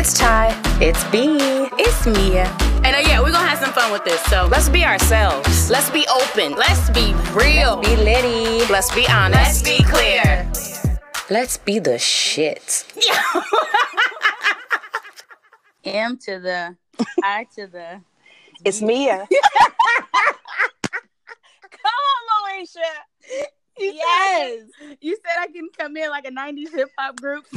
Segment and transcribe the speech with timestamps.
[0.00, 0.54] It's Ty.
[0.80, 1.26] It's B.
[1.76, 2.44] It's Mia.
[2.84, 4.22] And uh, yeah, we're gonna have some fun with this.
[4.26, 5.68] So Let's be ourselves.
[5.70, 6.54] let's be open.
[6.54, 7.78] Let's be real.
[7.78, 8.64] Be litty.
[8.72, 9.66] let's be honest.
[9.66, 10.48] Let's be clear.
[11.30, 12.86] Let's be the shit.
[12.94, 13.20] Yeah.
[16.06, 16.76] M to the
[17.24, 18.00] I to the.
[18.64, 19.26] It's Mia.
[21.72, 22.20] Come on,
[22.54, 23.48] Moesha.
[23.78, 24.62] You yes.
[24.78, 27.44] Said, you said I can come in like a 90s hip hop group.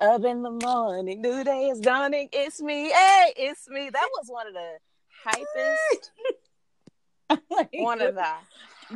[0.00, 2.28] Up in the morning, new day is dawning.
[2.32, 2.90] It's me.
[2.90, 3.90] Hey, it's me.
[3.90, 4.78] That was one of the
[5.26, 6.10] hypest.
[7.82, 8.26] one of the.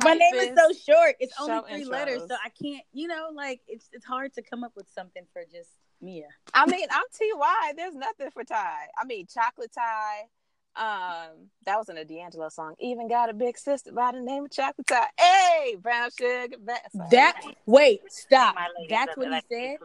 [0.03, 1.15] My name is so short.
[1.19, 1.89] It's only three intros.
[1.89, 2.83] letters, so I can't.
[2.93, 5.69] You know, like it's it's hard to come up with something for just
[6.01, 6.27] Mia.
[6.53, 7.73] I mean, I'm Ty.
[7.75, 8.87] There's nothing for Ty.
[8.99, 10.27] I mean, chocolate Ty.
[10.75, 12.75] Um, that was in a D'Angelo song.
[12.79, 15.07] Even got a big sister by the name of Chocolate Ty.
[15.19, 16.55] Hey, brown sugar.
[16.59, 17.07] ba- sorry.
[17.11, 18.55] That wait, stop.
[18.89, 19.77] That's what he like said.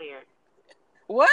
[1.09, 1.31] what?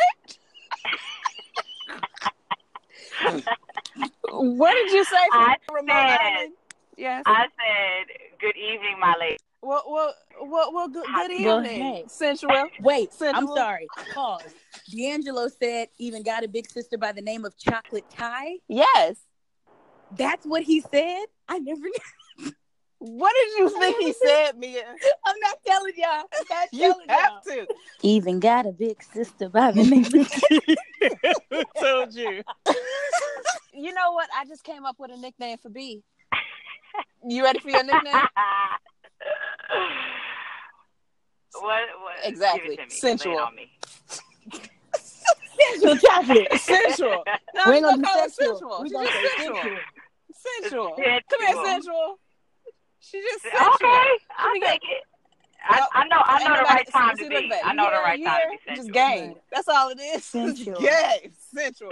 [4.31, 5.17] what did you say?
[5.31, 6.53] I Ramon said- Island?
[6.97, 7.23] Yes.
[7.25, 11.45] I said, "Good evening, my lady." Well, well, well, well good, good evening.
[11.47, 12.03] Well, hey.
[12.07, 12.67] Sensual.
[12.81, 13.87] Wait, I'm sorry.
[14.13, 14.53] Pause.
[14.91, 18.57] D'Angelo said even got a big sister by the name of Chocolate Ty.
[18.67, 19.17] Yes.
[20.17, 21.25] That's what he said.
[21.47, 21.79] I never.
[21.81, 21.93] knew.
[23.05, 24.81] What did you think he said, Mia?
[25.25, 26.23] I'm not telling y'all.
[26.33, 27.17] I'm not You telling y'all.
[27.17, 27.67] have to.
[28.01, 30.05] Even got a big sister by the name
[31.49, 32.43] Who told you?
[33.73, 34.29] you know what?
[34.33, 36.01] I just came up with a nickname for B.
[37.27, 38.13] You ready for your nickname?
[38.13, 38.29] what?
[41.61, 41.81] What?
[42.23, 42.77] Exactly.
[42.77, 42.89] Give it to me.
[42.89, 43.33] Sensual.
[43.33, 43.69] Lay it on me.
[45.59, 46.47] Sensual chocolate.
[46.59, 47.23] Sensual.
[47.53, 48.59] No, We we ain't gonna gonna call do sensual.
[48.59, 48.81] sensual.
[48.81, 49.77] We She's gonna just say sensual.
[50.61, 50.93] Sensual.
[50.95, 50.95] Sensual.
[50.97, 51.19] Sensual.
[51.29, 52.19] Come here, sensual.
[52.99, 53.67] She's just sensual.
[53.75, 55.03] Okay, I'll get- take it.
[55.65, 56.21] I, Well, I know.
[56.25, 57.51] I know the right time to be.
[57.63, 58.75] I know the right time you to be hear?
[58.75, 58.75] sensual.
[58.75, 59.35] Just game.
[59.51, 60.25] That's all it is.
[60.25, 60.79] Sensual.
[60.79, 61.31] game.
[61.55, 61.91] Sensual.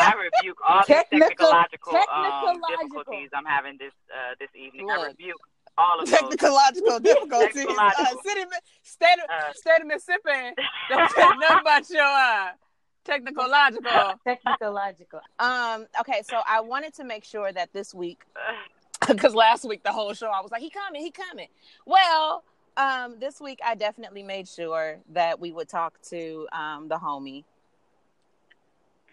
[0.00, 4.90] I rebuke all these Technical- technological, um, difficulties I'm having this uh, this evening.
[4.90, 5.36] I rebuke
[5.78, 6.18] all of those.
[6.18, 7.56] Technological difficulties.
[7.56, 8.22] Uh, Technological.
[8.24, 8.40] city,
[8.82, 10.54] state, of, Uh, state of Mississippi.
[10.90, 12.48] Don't say nothing about your uh,
[13.06, 14.14] technological.
[14.26, 15.20] Technological.
[15.38, 15.86] Um.
[16.00, 16.22] Okay.
[16.28, 18.20] So I wanted to make sure that this week,
[19.08, 21.48] because last week the whole show I was like, he coming, he coming.
[21.86, 22.44] Well,
[22.76, 27.44] um, this week I definitely made sure that we would talk to um the homie.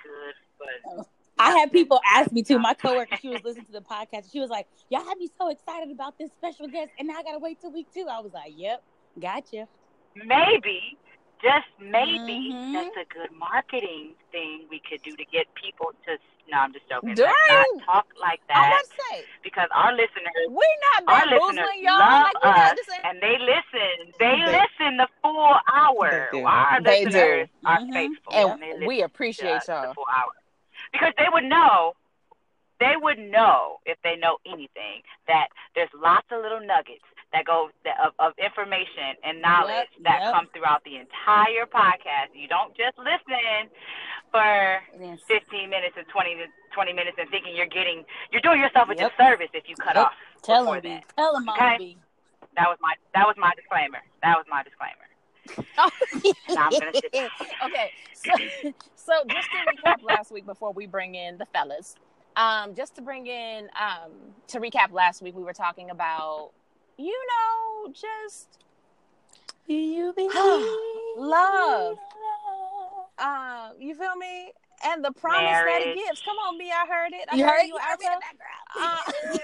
[0.04, 1.08] good, but
[1.40, 2.60] I had people ask me too.
[2.60, 4.32] My coworker, she was listening to the podcast.
[4.32, 7.24] She was like, "Y'all have me so excited about this special guest, and now I
[7.24, 8.08] gotta wait till week two.
[8.10, 8.84] I was like, "Yep,
[9.20, 9.68] gotcha."
[10.16, 10.98] maybe,
[11.44, 12.74] just maybe, Mhm.
[12.74, 16.18] that's a good marketing thing we could do to get people to.
[16.50, 17.14] No, I'm just joking.
[17.16, 21.26] During- Let's not talk like that want to say because our listeners we're not Our
[21.28, 22.00] listeners y'all.
[22.00, 24.14] love Like we not us, just and they listen.
[24.20, 26.30] They, They- listen the full hour.
[26.32, 26.46] They do.
[26.46, 27.68] Our They listeners do.
[27.68, 27.94] are Mhm.
[27.94, 29.94] faithful, And they we appreciate us y'all.
[29.94, 30.32] full hour
[30.92, 31.96] because they would know.
[32.80, 37.70] They would know if they know anything that there's lots of little nuggets that go
[37.84, 40.34] that, of, of information and knowledge Yep, that yep.
[40.34, 42.32] come throughout the entire podcast.
[42.34, 43.74] You don't just listen
[44.32, 44.80] for
[45.28, 48.96] 15 minutes and 20, to 20 minutes and thinking you're getting you're doing yourself a
[48.96, 49.12] Yep.
[49.18, 51.02] disservice if you cut off Tell him, then.
[51.18, 51.78] Tell him, Okay.
[51.78, 51.96] Mama
[52.56, 54.00] That was my that was my disclaimer.
[54.22, 55.10] That was my disclaimer.
[56.50, 57.30] Now I'm gonna sit down.
[57.66, 58.32] okay, so
[58.96, 61.96] so just to recap last week before we bring in the fellas,
[62.36, 64.12] um, just to bring in um
[64.50, 66.52] to recap last week, we were talking about
[66.98, 68.60] you know just
[69.68, 70.30] Do you be
[71.18, 71.98] love.
[73.18, 74.52] Uh, you feel me?
[74.86, 76.22] And the promise that it gives.
[76.22, 77.26] Come on, me, I heard it.
[77.32, 78.20] I You heard, heard you you out heard there.
[78.76, 79.38] Uh,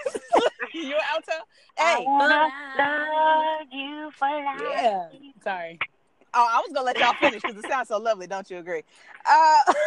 [0.73, 1.41] you out there?
[1.77, 4.57] I Hey, wanna love you for life.
[4.61, 5.07] Yeah.
[5.43, 5.79] Sorry.
[6.33, 8.27] Oh, I was gonna let y'all finish because it sounds so lovely.
[8.27, 8.83] Don't you agree?
[9.29, 9.73] Uh,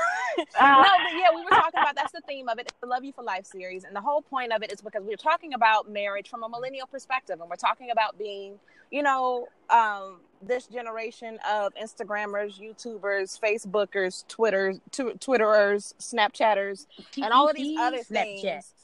[0.58, 3.04] Uh, no, but yeah, we were talking about that's the theme of it, the Love
[3.04, 5.90] You for Life series, and the whole point of it is because we're talking about
[5.90, 8.58] marriage from a millennial perspective, and we're talking about being,
[8.90, 16.86] you know, um, this generation of Instagrammers, YouTubers, Facebookers, Twitter, tw- Twitterers, Snapchatters,
[17.16, 18.04] and all of these other Snapchat.
[18.42, 18.74] things.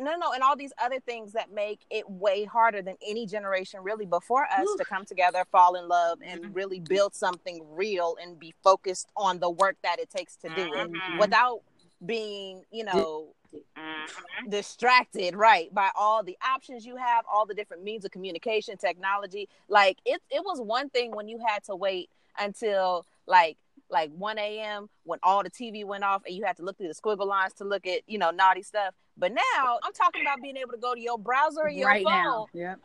[0.00, 3.80] No, no, and all these other things that make it way harder than any generation
[3.82, 4.78] really before us Oof.
[4.78, 6.54] to come together, fall in love, and Mhm.
[6.56, 10.72] really build something real and be focused on the work that it takes to do
[10.74, 11.18] it Mhm.
[11.18, 11.60] without
[12.04, 14.50] being, you know, mhm.
[14.50, 19.48] distracted, right, by all the options you have, all the different means of communication, technology.
[19.68, 23.56] Like it, it was one thing when you had to wait until like
[23.90, 24.88] like 1 a.m.
[25.04, 27.52] when all the TV went off and you had to look through the squiggle lines
[27.54, 28.94] to look at, you know, naughty stuff.
[29.18, 32.04] But now I'm talking about being able to go to your browser or your right
[32.04, 32.46] phone now.
[32.54, 32.80] Yep.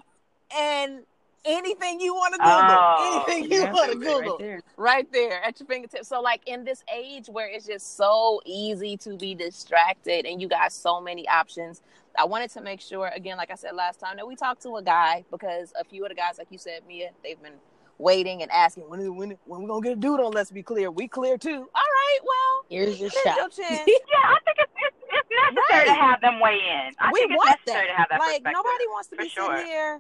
[0.55, 0.99] and
[1.47, 3.23] anything you want to Google, Oh.
[3.27, 4.61] anything you Yeah, want to right Google, there.
[4.77, 6.07] right there at your fingertips.
[6.07, 10.47] So, like in this age where it's just so easy to be distracted, and you
[10.47, 11.81] got so many options,
[12.17, 14.75] I wanted to make sure, again, like I said last time, that we talked to
[14.77, 17.53] a guy because a few of the guys, like you said, Mia, they've been
[17.99, 20.31] waiting and asking when when when we gonna get a dude on.
[20.31, 21.67] Let's be clear, we clear too.
[21.73, 23.35] All right, well, Here's your here's shot.
[23.38, 23.81] your chance.
[23.88, 25.85] Yeah, I think it's, it's, it's necessary Right.
[25.85, 26.94] to have them weigh in.
[26.99, 27.91] I we think it's want necessary that.
[27.94, 29.55] to have that like nobody wants to be sure.
[29.57, 29.99] sitting here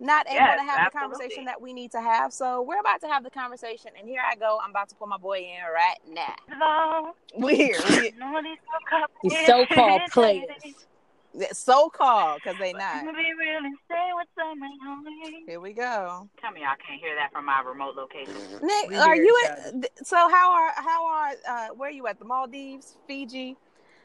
[0.00, 2.32] not able Yes, to have the conversation that we need to have.
[2.32, 4.58] So we're about to have the conversation, and here I go.
[4.62, 6.34] I'm about to pull my boy in right now.
[6.60, 7.80] Love, We here.
[7.80, 10.48] These so-called These so-called players.
[11.52, 13.04] so called because they not.
[13.04, 13.08] Be
[13.38, 15.34] real and say what's on my mind.
[15.46, 16.28] Here we go.
[16.40, 18.34] Tell me I can't hear that from my remote location.
[18.62, 19.72] Nick, We are you at?
[19.72, 22.18] th- So how are how are uh, where are you at?
[22.18, 23.56] The Maldives, Fiji.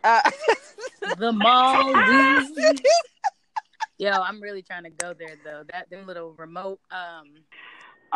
[0.03, 0.21] Uh,
[1.17, 2.51] The Maldives.
[3.99, 5.63] Yo, I'm really trying to go there though.
[5.71, 7.27] That them little remote um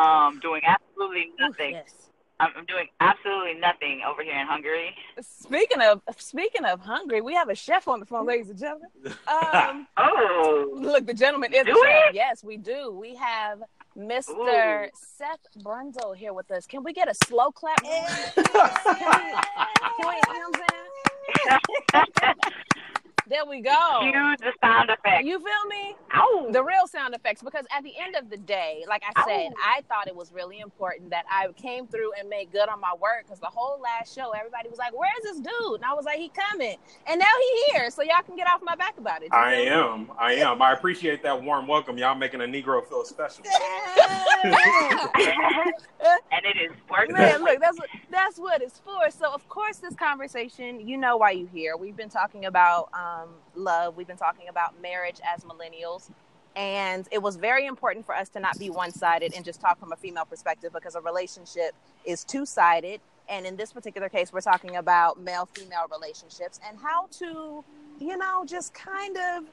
[0.04, 1.72] Um, doing absolutely oof, nothing.
[1.72, 1.92] yes.
[2.40, 4.94] I'm I'm doing absolutely nothing over here in Hungary.
[5.20, 8.88] speaking of speaking of Hungary, we have a chef on the phone, ladies and gentlemen.
[9.28, 11.74] Um, Oh, Look, the gentleman is a chef.
[11.74, 12.14] we?
[12.14, 12.90] Yes, we do.
[12.90, 13.60] We have
[13.96, 14.86] Mr.
[14.86, 14.90] Ooh.
[14.94, 16.66] Seth Brundle here with us.
[16.66, 17.80] Can we get a slow clap?
[17.82, 19.04] Can we, can
[20.00, 22.10] we, you know what I'm saying?
[23.34, 23.98] There we go.
[24.00, 25.24] Cue the sound effect.
[25.24, 25.96] You feel me?
[26.14, 26.48] Ow.
[26.50, 27.42] The real sound effects.
[27.42, 29.74] Because at the end of the day, like I said, Ow.
[29.76, 32.94] I thought it was really important that I came through and made good on my
[33.00, 33.22] word.
[33.24, 36.18] Because the whole last show, everybody was like, "Where's this dude?" And I was like,
[36.18, 36.76] "He coming,"
[37.06, 37.90] and now he here.
[37.90, 39.30] So y'all can get off my back about it.
[39.32, 40.10] You I feel am.
[40.18, 40.62] I am.
[40.62, 41.98] I appreciate that warm welcome.
[41.98, 43.44] Y'all making a Negro feel special.
[44.44, 47.14] and it is working.
[47.14, 49.10] Man, look, that's what that's what it's for.
[49.10, 51.76] So, of course, this conversation, you know why you here.
[51.76, 53.96] We've been talking about um, love.
[53.96, 56.10] We've been talking about marriage as millennials,
[56.56, 59.78] and it was very important for us to not be one sided and just talk
[59.78, 61.74] from a female perspective because a relationship
[62.04, 63.00] is two sided.
[63.28, 67.64] And in this particular case, we're talking about male female relationships and how to,
[67.98, 69.44] you know, just kind of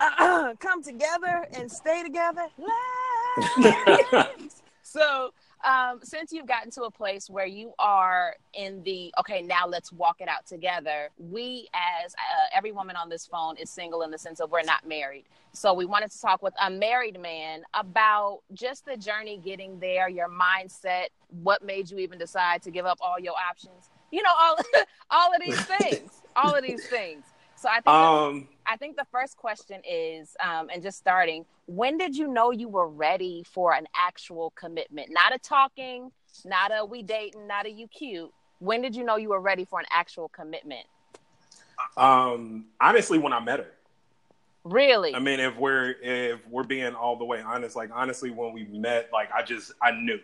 [0.00, 2.46] uh, come together and stay together.
[4.90, 5.34] So,
[5.64, 9.92] um, since you've gotten to a place where you are in the okay, now let's
[9.92, 11.10] walk it out together.
[11.18, 14.62] We, as uh, every woman on this phone, is single in the sense of we're
[14.62, 15.24] not married.
[15.52, 20.08] So we wanted to talk with a married man about just the journey getting there,
[20.08, 21.06] your mindset,
[21.42, 23.90] what made you even decide to give up all your options.
[24.10, 24.56] You know, all
[25.10, 27.24] all of these things, all of these things.
[27.56, 31.96] So I think um, I think the first question is, um, and just starting, when
[31.96, 35.08] did you know you were ready for an actual commitment?
[35.10, 36.12] Not a talking,
[36.44, 38.30] not a we dating, not a you cute.
[38.58, 40.84] When did you know you were ready for an actual commitment?
[41.96, 43.72] um, honestly, when I met her,
[44.64, 45.14] Really?
[45.14, 48.64] I mean, if we're if we're being all the way honest, like honestly, when we
[48.64, 50.18] met, like I just I knew,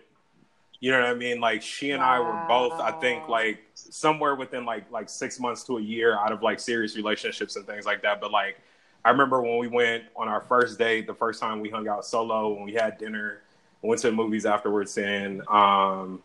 [0.80, 1.40] you know what I mean.
[1.40, 5.64] Like she and I were both, I think, like somewhere within like like six months
[5.64, 8.20] to a year out of like serious relationships and things like that.
[8.20, 8.58] But like
[9.04, 12.04] I remember when we went on our first date, the first time we hung out
[12.04, 13.42] solo, when we had dinner,
[13.82, 16.22] went to the movies afterwards, and um,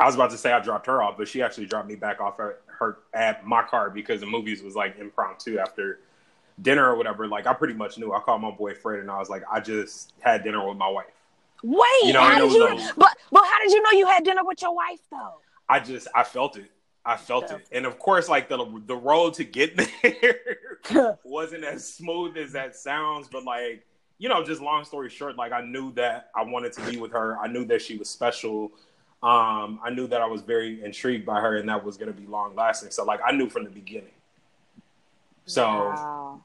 [0.00, 2.20] I was about to say I dropped her off, but she actually dropped me back
[2.20, 6.00] off at her at my car because the movies was like impromptu after
[6.60, 7.28] dinner or whatever.
[7.28, 8.12] Like I pretty much knew.
[8.12, 10.88] I called my boy Fred and I was like, I just had dinner with my
[10.88, 11.06] wife.
[11.62, 12.66] Wait, You know, how did you?
[12.66, 15.34] a- But but how did you know you had dinner with your wife though?
[15.68, 16.70] I just I felt it.
[17.04, 17.66] I felt it.
[17.72, 22.76] And of course, like the the road to get there wasn't as smooth as that
[22.76, 23.84] sounds, but like,
[24.18, 27.12] you know, just long story short, like I knew that I wanted to be with
[27.12, 27.38] her.
[27.38, 28.72] I knew that she was special.
[29.22, 32.26] Um, I knew that I was very intrigued by her and that was gonna be
[32.26, 32.90] long lasting.
[32.90, 34.10] So like I knew from the beginning.
[35.46, 36.40] So Wow.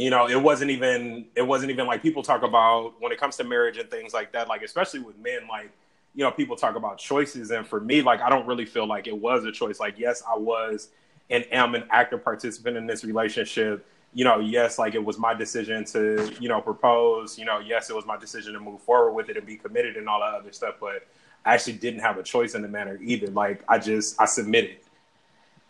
[0.00, 3.36] You know it wasn't even it wasn't even like people talk about when it comes
[3.36, 5.70] to marriage and things like that like especially with men like
[6.14, 7.50] you know people talk about choices.
[7.50, 9.78] And for me like i don't really feel like it was a choice.
[9.78, 10.88] Like yes i was
[11.28, 13.86] and am an active participant in this relationship.
[14.14, 17.38] You know yes like it was my decision to you know propose.
[17.38, 19.96] You know yes it was my decision to move forward with it and be committed
[19.96, 20.76] and all that other stuff.
[20.80, 21.06] But
[21.44, 23.26] i actually didn't have a choice in the matter either.
[23.28, 24.78] Like i just i submitted.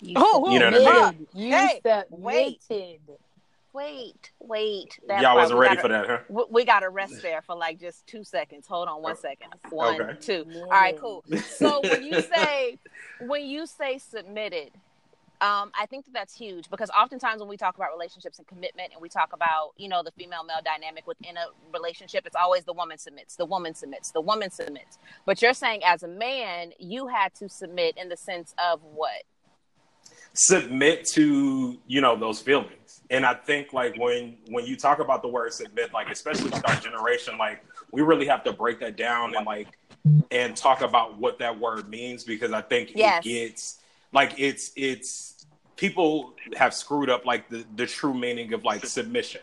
[0.01, 1.27] You Oh, You know what I mean?
[1.35, 2.63] You Hey, wait.
[2.63, 3.01] submitted.
[3.11, 3.30] Wait,
[3.73, 4.99] wait.
[5.09, 7.55] That y'all wasn't ready gotta- for that huh We, we got to rest there for
[7.57, 8.67] like just two seconds.
[8.67, 9.49] Hold on one second.
[9.71, 10.19] One, Okay.
[10.21, 10.45] two.
[10.55, 11.25] All right, cool.
[11.57, 12.79] So when you say
[13.21, 14.71] when you say submitted,
[15.43, 18.93] um, I think that that's huge because oftentimes when we talk about relationships and commitment,
[18.93, 22.65] and we talk about you know the female male dynamic within a relationship, it's always
[22.65, 24.99] the woman submits, the woman submits, the woman submits.
[25.25, 29.23] But you're saying as a man, you had to submit in the sense of what?
[30.33, 32.71] submit to you know those feelings
[33.11, 36.69] and i think like when when you talk about the word submit like especially with
[36.69, 39.77] our generation like we really have to break that down and like
[40.31, 43.25] and talk about what that word means because I think Yes.
[43.25, 43.79] it gets
[44.13, 49.43] like it's it's people have screwed up like the the true meaning of like submission.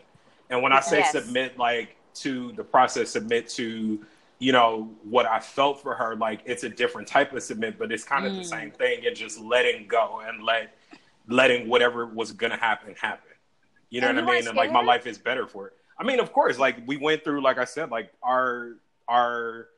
[0.50, 1.12] And when I say Yes.
[1.12, 4.04] submit like to the process, submit to
[4.40, 7.90] you know what I felt for her, like it's a different type of submit, but
[7.92, 8.46] it's kind of the mm.
[8.46, 10.76] same thing and just letting go and let
[11.28, 13.27] letting whatever was gonna happen happen.
[13.90, 14.48] You know And what I mean?
[14.48, 15.74] And like my life is better for it.
[15.98, 18.74] I mean, of course, like we went through, like I said, like our
[19.08, 19.68] our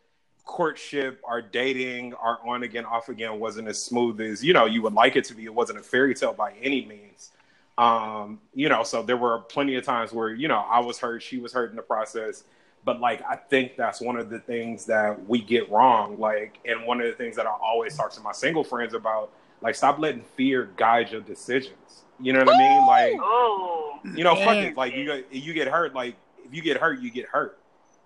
[0.45, 4.83] courtship, our dating, our on again, off again wasn't as smooth as you know you
[4.83, 5.45] would like it to be.
[5.45, 7.31] It wasn't a fairy tale by any means.
[7.79, 11.23] Um, you know, so there were plenty of times where you know I was hurt,
[11.23, 12.45] she was hurt in the process.
[12.85, 16.19] But like I think that's one of the things that we get wrong.
[16.19, 19.33] Like, and one of the things that I always talk to my single friends about,
[19.61, 22.05] like, stop letting fear guide your decisions.
[22.21, 22.87] You know what I mean?
[22.87, 24.77] Like, Oh, you know, fuck it.
[24.77, 25.95] Like you get you get hurt.
[25.95, 27.59] Like if you get hurt, you get hurt.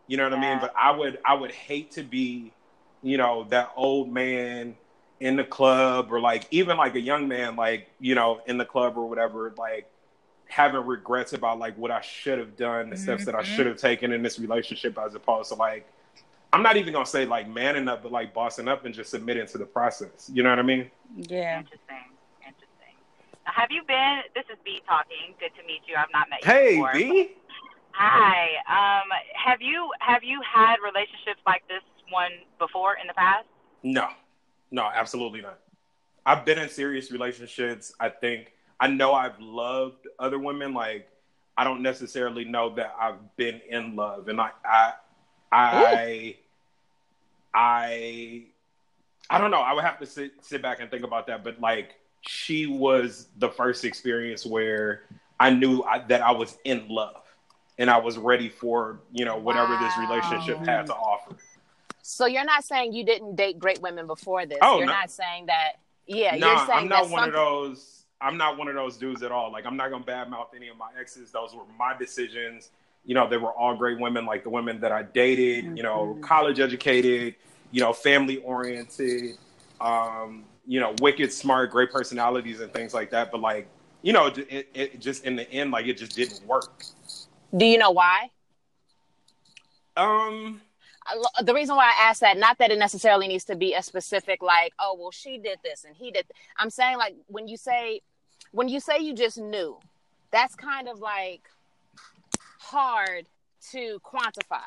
[0.07, 0.59] You know what I mean?
[0.61, 2.53] But I would I would hate to be,
[3.03, 4.77] you know, that old man
[5.21, 8.65] in the club or like even like a young man like, you know, in the
[8.65, 9.91] club or whatever, like
[10.49, 13.45] having regrets about like what I should have done, the steps that I Mhm.
[13.45, 15.87] should have taken in this relationship as opposed to like
[16.53, 19.47] I'm not even gonna say like manning up, but like bossing up and just submitting
[19.49, 20.31] to the process.
[20.33, 20.91] You know what I mean?
[21.17, 21.59] Yeah.
[21.59, 21.97] interesting.
[23.45, 24.21] Have you been?
[24.35, 25.35] This is B talking.
[25.39, 25.95] Good to meet you.
[25.97, 26.93] I've not met you Hey, before.
[26.93, 27.33] B.
[27.93, 28.57] Hi.
[28.69, 33.47] Um, have you have you had relationships like this one before in the past?
[33.83, 34.09] No,
[34.71, 35.59] no, absolutely not.
[36.27, 37.93] I've been in serious relationships.
[38.01, 40.75] I think I know I've loved other women.
[40.75, 41.09] Like
[41.57, 44.93] I don't necessarily know that I've been in love, and I, I,
[45.53, 46.37] I,
[47.55, 48.43] I,
[49.31, 49.61] I don't know.
[49.61, 51.45] I would have to sit sit back and think about that.
[51.45, 51.95] But like,
[52.27, 55.03] she was the first experience where
[55.39, 57.23] I knew I, that I was in love,
[57.79, 61.37] and I was ready for you know whatever this relationship had to offer.
[62.03, 64.59] So you're not saying you didn't date great women before this.
[64.63, 64.93] Oh, you're no.
[64.93, 65.75] not saying that.
[66.07, 67.41] Yeah, nah, you're saying I'm not that one something.
[67.41, 68.05] of those.
[68.21, 69.53] I'm not one of those dudes at all.
[69.53, 71.31] Like I'm not gonna badmouth any of my exes.
[71.31, 72.71] Those were my decisions.
[73.05, 75.77] You know, they were all great women, like the women that I dated.
[75.77, 77.35] You know, college educated.
[77.71, 79.37] You know, family oriented.
[79.81, 83.31] Um, you know, wicked smart, great personalities and things like that.
[83.31, 83.69] But like,
[84.03, 86.85] you know, it, it, just in the end, like it just didn't work.
[87.57, 88.31] Do you know why?
[89.97, 90.61] Um,
[91.43, 94.43] the reason why I ask that, not that it necessarily needs to be a specific
[94.43, 96.27] like, oh well, she did this and he did.
[96.59, 98.01] I'm saying like when you say,
[98.53, 99.79] when you say you just knew,
[100.31, 101.43] that's kind of like
[102.59, 103.27] hard
[103.71, 104.61] to quantify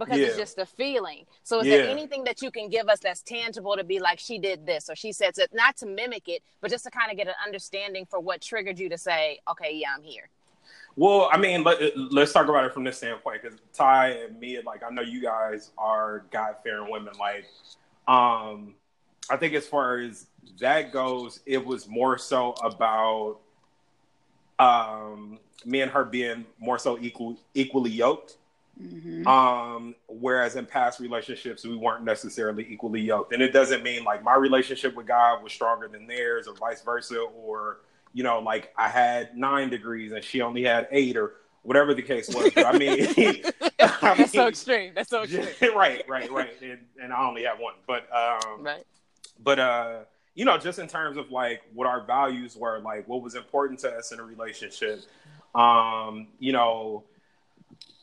[0.00, 1.26] because it's just a feeling.
[1.44, 4.38] So is there anything that you can give us that's tangible to be like she
[4.38, 7.16] did this or she said it, not to mimic it, but just to kind of
[7.16, 10.28] get an understanding for what triggered you to say, okay, yeah, I'm here.
[10.96, 14.58] Well, I mean, let, let's talk about it from this standpoint because Ty and me,
[14.64, 17.12] like, I know you guys are God fearing women.
[17.18, 17.44] Like,
[18.08, 18.74] um,
[19.30, 20.26] I think as far as
[20.58, 23.38] that goes, it was more so about
[24.58, 28.36] um, me and her being more so equal, equally yoked.
[28.80, 29.26] Mhm.
[29.26, 33.32] Um, whereas in past relationships, we weren't necessarily equally yoked.
[33.32, 36.82] And it doesn't mean like my relationship with God was stronger than theirs or vice
[36.82, 37.80] versa, or,
[38.14, 42.02] you know, like I had nine degrees and she only had eight or whatever the
[42.02, 42.50] case was.
[42.54, 43.00] But I mean,
[43.80, 44.92] I That's so extreme.
[44.94, 45.76] That's so extreme.
[45.76, 46.50] right, right, right.
[46.62, 47.74] And, and I only have one.
[47.86, 48.84] But, um, Right.
[49.42, 49.98] but uh
[50.34, 53.78] you know just in terms of like what our values were like what was important
[53.80, 55.00] to us in a relationship
[55.56, 57.02] um you know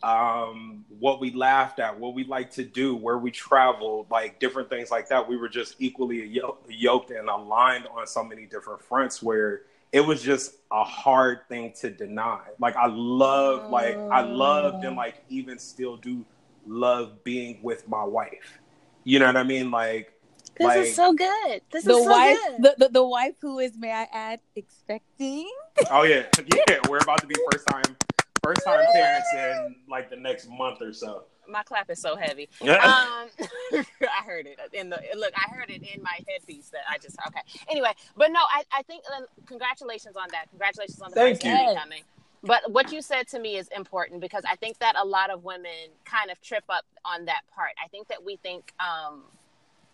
[0.04, 4.70] um what we laughed at what we liked to do where we traveled like different
[4.70, 9.24] things like that we were just equally yoked and aligned on so many different fronts
[9.24, 14.84] where it was just a hard thing to deny like i love like i loved
[14.84, 16.24] and like even still do
[16.68, 18.60] love being with my wife
[19.04, 20.14] you know what i mean like
[20.58, 21.62] This like is so good.
[21.72, 22.64] This The is so wife, good.
[22.64, 25.50] the, the the wife who is, may I add, expecting.
[25.92, 26.26] Oh yeah,
[26.68, 26.80] yeah.
[26.90, 27.96] We're about to be first time,
[28.44, 31.26] first time parents in like the next month or so.
[31.50, 32.50] My clap is so heavy.
[32.62, 33.30] Um
[33.74, 37.18] i heard it in the look i heard it in my headpiece that i just
[37.28, 41.42] okay anyway but no i, I think uh, congratulations on that congratulations on the Thank
[41.42, 41.76] first you.
[41.80, 42.04] coming
[42.44, 45.44] but what you said to me is important because i think that a lot of
[45.44, 49.24] women kind of trip up on that part i think that we think um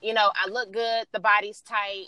[0.02, 2.08] you know i look good the body's tight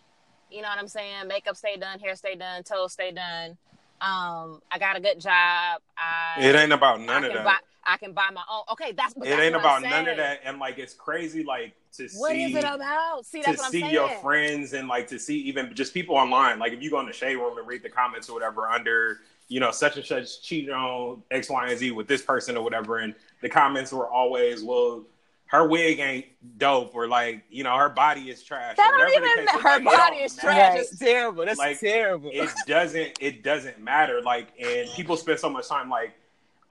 [0.51, 3.57] you know what i'm saying makeup stay done hair stay done toes stay done
[4.01, 7.45] um i got a good job i it ain't about I none of that.
[7.45, 8.63] buy I can buy my own.
[8.71, 10.41] Okay, that's it that's ain't what about none of that.
[10.43, 13.25] And like, it's crazy, like to What see is it about?
[13.25, 13.93] See, to what I'm see saying.
[13.93, 16.57] your friends and like to see even just people online.
[16.59, 19.19] Like if you go in the shade room and read the comments or whatever under,
[19.49, 22.63] you know, such and such cheating on X, Y, and Z with this person or
[22.63, 25.03] whatever, and the comments were always, well,
[25.47, 26.25] her wig ain't
[26.57, 28.75] dope or like you know her body is trash.
[28.77, 30.47] That or don't whatever the even case her like, body is matter.
[30.47, 30.69] trash.
[30.71, 30.79] Right.
[30.79, 31.45] It's terrible.
[31.45, 32.29] That's Like, terrible.
[32.33, 36.13] it doesn't it doesn't matter like and people spend so much time like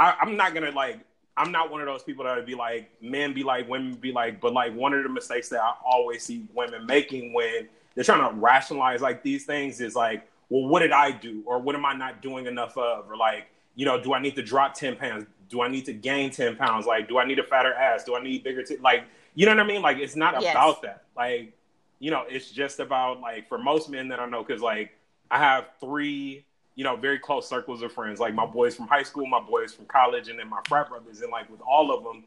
[0.01, 0.99] I, i'm not gonna like
[1.37, 4.11] i'm not one of those people that would be like men be like women be
[4.11, 8.03] like but like one of the mistakes that i always see women making when they're
[8.05, 11.77] trying to rationalize like these things is like well what did i do or what
[11.77, 14.75] am i not doing enough of or like you know do i need to drop
[14.75, 17.73] 10 pounds do i need to gain 10 pounds like do i need a fatter
[17.73, 18.77] ass do i need bigger t-?
[18.79, 19.05] like
[19.37, 20.51] you know what i mean like it's not Yes.
[20.53, 21.53] about that like
[22.01, 24.91] you know, it's just about like for most men that I know, because like
[25.31, 26.45] I have three,
[26.75, 29.73] you know, very close circles of friends, like my boys from high school, my boys
[29.73, 32.25] from college, and then my frat brothers, and like with all of them,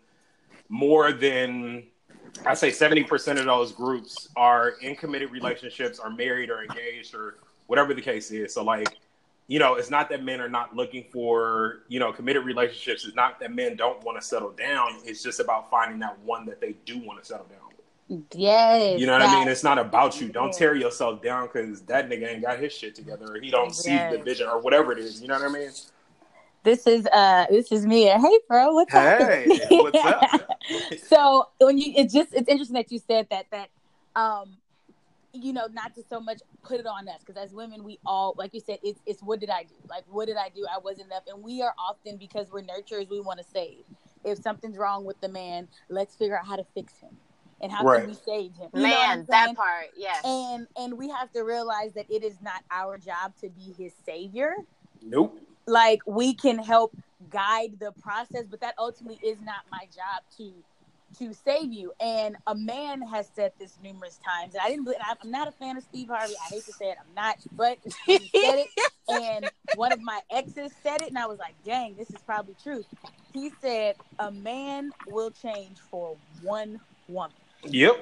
[0.69, 1.83] more than
[2.45, 7.13] I say seventy percent of those groups are in committed relationships, are married or engaged
[7.13, 7.35] or
[7.67, 8.53] whatever the case is.
[8.55, 8.97] So like,
[9.47, 13.05] you know, it's not that men are not looking for, you know, committed relationships.
[13.05, 14.97] It's not that men don't want to settle down.
[15.05, 18.23] It's just about finding that one that they do want to settle down with.
[18.35, 18.99] Yes.
[18.99, 19.47] You know what I mean?
[19.47, 20.29] It's not about you.
[20.29, 23.73] Don't tear yourself down because that nigga ain't got his shit together or he don't
[23.73, 25.21] see the vision or whatever it is.
[25.21, 25.71] You know what I mean?
[26.63, 28.19] This is uh this is Mia.
[28.19, 29.19] Hey bro, what's up?
[29.21, 30.57] Hey, what's up?
[31.07, 33.69] so when you it's just it's interesting that you said that that
[34.17, 34.57] um
[35.43, 38.35] you know not to so much put it on us because as women we all
[38.37, 39.75] like you said it's it's what did I do?
[39.89, 40.65] Like what did I do?
[40.73, 41.23] I wasn't enough.
[41.27, 43.85] And we are often because we're nurturers we want to save.
[44.25, 47.17] If something's wrong with the man let's figure out how to fix him.
[47.61, 48.01] And how Right.
[48.01, 48.69] can we save him?
[48.73, 50.23] You know what I'm Man, that part, yes.
[50.25, 53.93] and and we have to realize that it is not our job to be his
[54.05, 54.53] savior.
[55.01, 55.39] Nope.
[55.67, 56.95] like we can help
[57.29, 60.63] guide the process but that ultimately is not my job to
[61.17, 64.99] to save you and a man has said this numerous times and i didn't believe
[65.23, 67.77] i'm not a fan of steve harvey i hate to say it i'm not but
[68.05, 68.69] he said it
[69.07, 72.55] and one of my exes said it and i was like dang this is probably
[72.61, 72.85] true
[73.33, 77.97] he said a man will change for one woman Yep.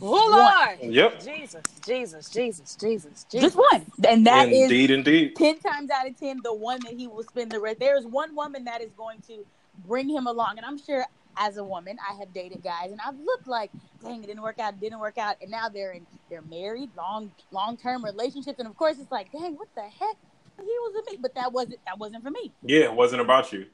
[0.00, 0.92] Oh, Lord.
[0.92, 1.22] Yep.
[1.24, 3.54] Jesus, Jesus, Jesus, Jesus, Jesus.
[3.54, 5.36] just one and that is indeed, indeed.
[5.36, 8.34] 10 times out of 10 the one that he will spend the rest there's one
[8.34, 9.44] woman that is going to
[9.86, 11.04] bring him along and i'm sure
[11.36, 13.70] as a woman i have dated guys and i've looked like
[14.02, 16.90] dang it didn't work out it didn't work out and now they're in they're married
[16.96, 20.16] long long term relationships and of course it's like dang what the heck
[20.58, 23.52] he was with me but that wasn't that wasn't for me Yeah, it wasn't about
[23.52, 23.66] you.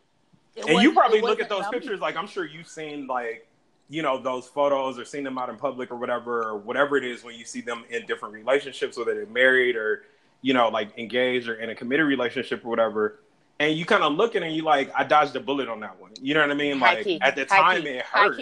[0.56, 1.78] It and you probably look at those about me.
[1.78, 3.46] pictures like I'm sure you've seen like
[3.88, 7.04] you know those photos or seen them out in public or whatever or whatever it
[7.04, 10.02] is when you see them in different relationships whether they're married or
[10.40, 13.20] you know like engaged or in a committed relationship or whatever
[13.62, 15.80] and you kind of look at it and you like I dodged a bullet on
[15.80, 18.38] that one you know what I mean like at the time it hurt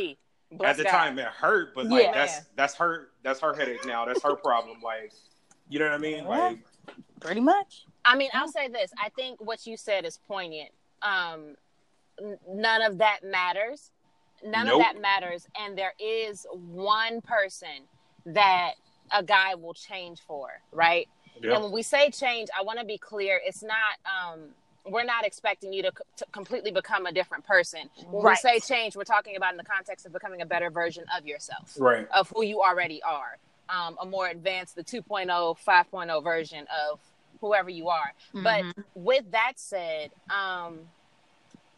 [0.64, 2.12] at the time it hurt but like Yeah.
[2.12, 5.12] that's that's her that's her headache now that's her problem like
[5.68, 6.58] you know what I mean like
[7.20, 8.90] pretty much I mean, I'll say this.
[8.98, 10.70] I think what you said is poignant.
[11.02, 11.54] Um,
[12.48, 13.90] none of that matters.
[14.42, 14.76] None Nope.
[14.76, 15.46] of that matters.
[15.60, 17.84] And there is one person
[18.24, 18.72] that
[19.12, 21.06] a guy will change for, right?
[21.42, 21.54] yeah.
[21.56, 23.38] And when we say change, I want to be clear.
[23.44, 23.98] It's not.
[24.06, 24.40] Um,
[24.86, 27.90] we're not expecting you to, to completely become a different person.
[28.10, 28.38] When Right.
[28.44, 31.26] we say change, we're talking about in the context of becoming a better version of
[31.26, 33.38] yourself right of who you already are.
[33.68, 35.28] Um, a more advanced, the 2.0,
[35.64, 36.98] 5.0 version of
[37.40, 38.12] whoever you are.
[38.34, 38.64] But
[38.94, 40.80] with that said, um,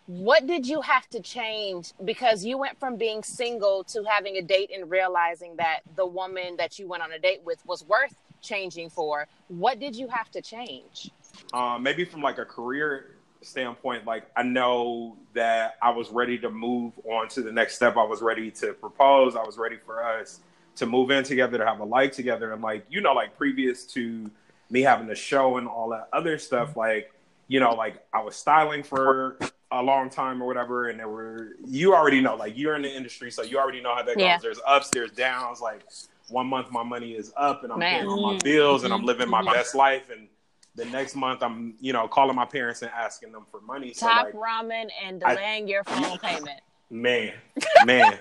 [0.06, 1.92] what did you have to change?
[2.04, 6.56] Because you went from being single to having a date and realizing that the woman
[6.56, 9.28] that you went on a date with was worth changing for.
[9.48, 11.10] What did you have to change?
[11.52, 16.50] Um, maybe from like a career standpoint, like I know that I was ready to
[16.50, 17.96] move on to the next step.
[17.96, 19.36] I was ready to propose.
[19.36, 20.40] I was ready for us
[20.76, 22.52] to move in together, to have a life together.
[22.52, 24.30] And like, you know, like previous to
[24.70, 27.12] me having the show and all that other stuff, like,
[27.48, 29.38] you know, like I was styling for
[29.70, 30.88] a long time or whatever.
[30.88, 33.94] And there were, you already know, like you're in the industry, so you already know
[33.94, 34.36] how that Yeah.
[34.36, 34.42] goes.
[34.42, 35.60] There's ups, there's downs.
[35.60, 35.82] Like
[36.28, 37.98] one month my money is up and I'm Man.
[37.98, 39.52] paying all my bills and I'm living my Mhm.
[39.52, 40.08] best life.
[40.10, 40.28] And
[40.74, 43.92] the next month I'm, you know, calling my parents and asking them for money.
[43.92, 46.60] So Top like, ramen and I- delaying your phone payment.
[46.90, 47.32] man,
[47.84, 48.18] man,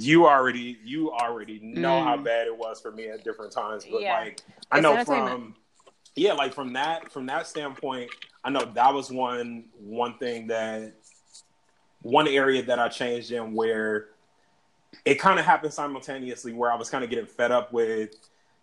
[0.00, 2.24] you already, you already know how Mm.
[2.24, 3.84] bad it was for me at different times.
[3.90, 4.14] But Yeah.
[4.18, 4.40] like,
[4.72, 5.54] I It's know from,
[6.16, 8.10] yeah, like from that, from that standpoint,
[8.44, 10.94] I know that was one, one thing that,
[12.02, 14.08] one area that I changed in where
[15.04, 18.10] it kind of happened simultaneously where I was kind of getting fed up with,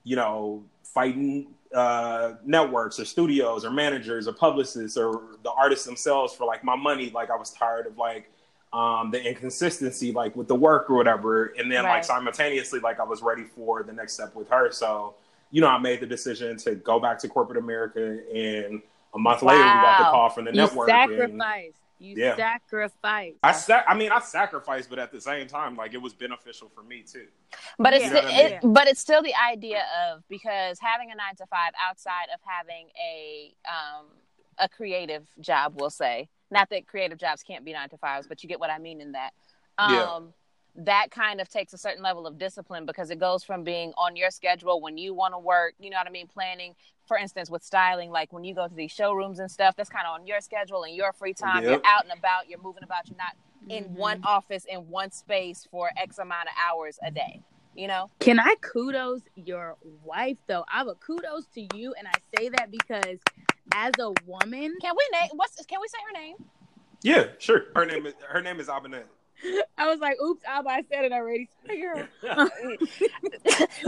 [0.04, 6.34] you know, fighting uh, networks or studios or managers or publicists or the artists themselves
[6.34, 7.10] for like my money.
[7.10, 8.32] Like I was tired of like
[8.74, 11.54] um, the inconsistency, like with the work or whatever.
[11.58, 14.72] And then like simultaneously, like I was ready for the next step with her.
[14.72, 15.16] So,
[15.52, 18.82] you know, I made the decision to go back to corporate America and
[19.14, 20.90] a month later we got the call from the you network.
[20.90, 22.36] and- sacrificed You Yeah.
[22.36, 23.34] sacrifice.
[23.42, 26.70] I sac- I mean, I sacrificed, but at the same time, like it was beneficial
[26.70, 27.28] for me too.
[27.80, 30.80] But it's the, You know what I it, but it's still the idea of because
[30.80, 34.06] having a nine to five outside of having a um
[34.58, 38.44] a creative job, we'll say not that creative jobs can't be nine to fives, but
[38.44, 39.34] you get what I mean in that.
[39.78, 40.20] Um, Yeah.
[40.78, 44.16] That kind of takes a certain level of discipline because it goes from being on
[44.18, 46.76] your schedule when you want to work, you know what I mean, planning.
[47.08, 50.06] For instance, with styling, like when you go to these showrooms and stuff, that's kind
[50.06, 51.64] of on your schedule and your free time.
[51.64, 53.36] You're out and about, you're moving about, you're not
[53.70, 53.92] in Mhm.
[53.92, 57.42] one office in one space for X amount of hours a day.
[57.74, 58.10] You know?
[58.20, 60.66] Can I kudos your wife though?
[60.72, 63.20] I have a kudos to you, and I say that because
[63.74, 66.36] as a woman, Can we name what's can we say her name?
[67.02, 67.66] Yeah, sure.
[67.76, 69.06] Her name is her name is Abanet.
[69.78, 72.08] I was like, "Oops, Alba, I said it already." Sorry, girl.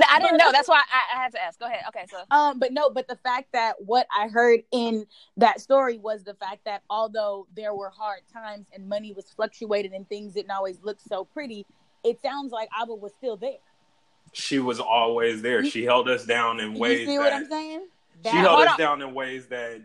[0.10, 0.52] I didn't know.
[0.52, 1.60] That's why I, I had to ask.
[1.60, 1.84] Go ahead.
[1.90, 5.06] Okay, so Um, but no, but the fact that what I heard in
[5.38, 9.94] that story was the fact that although there were hard times and money was fluctuated
[9.94, 11.66] and things didn't always look so pretty,
[12.04, 13.58] it sounds like Abba was still there.
[14.34, 15.64] she was always there.
[15.66, 17.88] She held us down in You ways see that what I'm saying?
[18.24, 18.78] she held us on.
[18.78, 19.82] down in ways that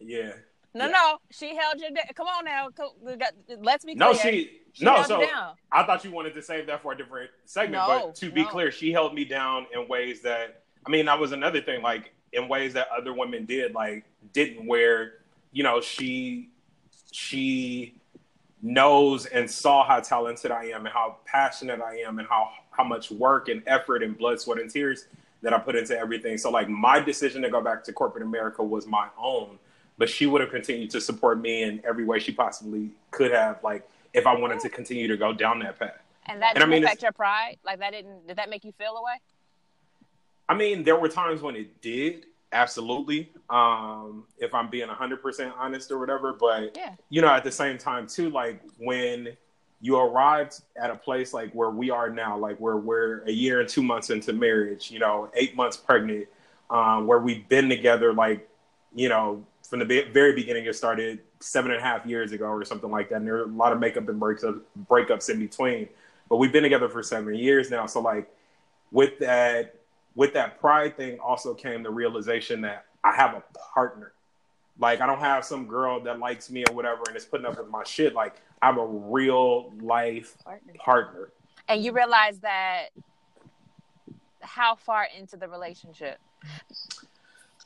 [0.00, 0.32] yeah.
[0.74, 0.90] no, Yeah.
[0.90, 1.90] no, she held you.
[1.94, 2.68] Da- Come on now.
[2.70, 5.02] Co- we got- Let's be No, she, She no.
[5.02, 5.22] So.
[5.72, 8.42] I thought you wanted to save that for a different segment, No, but to be
[8.42, 8.48] no.
[8.48, 12.12] clear, she held me down in ways that I mean, that was another thing, like
[12.32, 15.14] in ways that other women did, like didn't where,
[15.52, 16.50] you know, she
[17.12, 17.94] she
[18.62, 22.84] knows and saw how talented I am and how passionate I am and how how
[22.84, 25.06] much work and effort and blood, sweat, and tears
[25.42, 26.38] that I put into everything.
[26.38, 29.58] So like my decision to go back to corporate America was my own,
[29.98, 33.62] but she would have continued to support me in every way she possibly could have,
[33.62, 35.98] like if I wanted to continue to go down that path.
[36.26, 37.56] And that And I didn't mean, affect your pride.
[37.64, 38.26] Like that didn't.
[38.26, 39.14] Did that make you feel away?
[40.48, 43.30] I mean, there were times when it did, absolutely.
[43.48, 46.94] Um, if I'm being 100% honest or whatever, but Yeah.
[47.08, 49.36] you know, at the same time too, like when
[49.80, 53.60] you arrived at a place like where we are now, like where we're a year
[53.60, 56.26] and two months into marriage, you know, eight months pregnant,
[56.68, 58.48] um, where we've been together, like,
[58.94, 62.64] you know, from the very beginning, it started seven and a half years ago or
[62.64, 63.16] something like that.
[63.16, 65.88] And there are a lot of makeup and breakups, breakups in between,
[66.28, 67.86] but we've been together for seven years now.
[67.86, 68.28] So like
[68.90, 69.76] with that,
[70.16, 74.12] with that pride thing also came the realization that I have a partner.
[74.80, 77.56] Like I don't have some girl that likes me or whatever and is putting up
[77.56, 78.12] with my shit.
[78.12, 80.72] Like i'm a real life Partner.
[80.84, 81.28] partner.
[81.68, 82.88] And you realize that
[84.40, 86.18] how far into the relationship?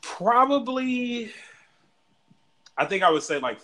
[0.03, 1.33] Probably,
[2.77, 3.59] I think I would say like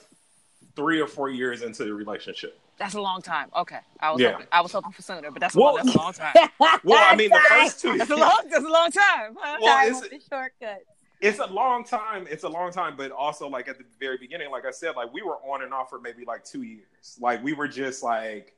[0.77, 2.59] three or four years into the relationship.
[2.79, 3.49] That's a long time.
[3.57, 4.33] Okay, I was Yeah.
[4.33, 6.35] hoping, I was hoping for sooner, but that's a, long, that's a long time.
[6.85, 7.99] Well, I mean, the first two.
[7.99, 8.38] That's a long.
[8.49, 9.37] That's a long time.
[9.38, 9.59] Huh?
[9.61, 10.83] Well, Time it's- with the shortcut.
[11.20, 12.27] it's a long time.
[12.31, 15.12] It's a long time, but also like at the very beginning, like I said, like
[15.12, 17.18] we were on and off for maybe like two years.
[17.20, 18.55] Like we were just like,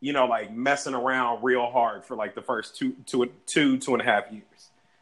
[0.00, 3.92] you know, like messing around real hard for like the first two, two, two, two
[3.94, 4.44] and a half years.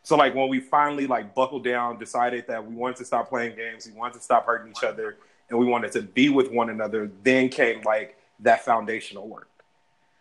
[0.02, 3.56] So like when we finally like buckled down, decided that we wanted to stop playing
[3.56, 5.16] games, we wanted to stop hurting each other,
[5.48, 9.48] and we wanted to be with one another, then came like that foundational work.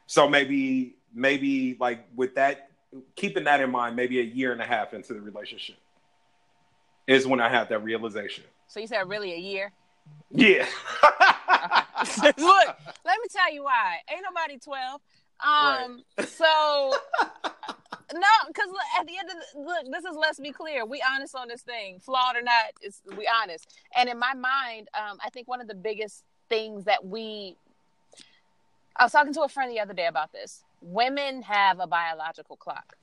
[0.05, 2.69] So maybe, maybe like with that,
[3.15, 5.77] keeping that in mind, maybe a year and a half into the relationship
[7.07, 8.43] is when I had that realization.
[8.67, 9.71] So you said really a year?
[10.29, 10.65] Yeah.
[12.23, 12.37] Look,
[13.05, 13.97] let me tell you why.
[14.09, 15.01] Ain't nobody twelve.
[15.43, 16.03] Um.
[16.25, 16.93] So
[18.13, 18.69] no, because
[18.99, 20.85] at the end of the look, this is let's be clear.
[20.85, 22.65] We honest on this thing, flawed or not.
[22.81, 23.73] It's we honest.
[23.95, 27.55] And in my mind, um, I think one of the biggest things that we.
[28.95, 30.63] I was talking to a friend the other day about this.
[30.81, 32.97] Women have a biological clock.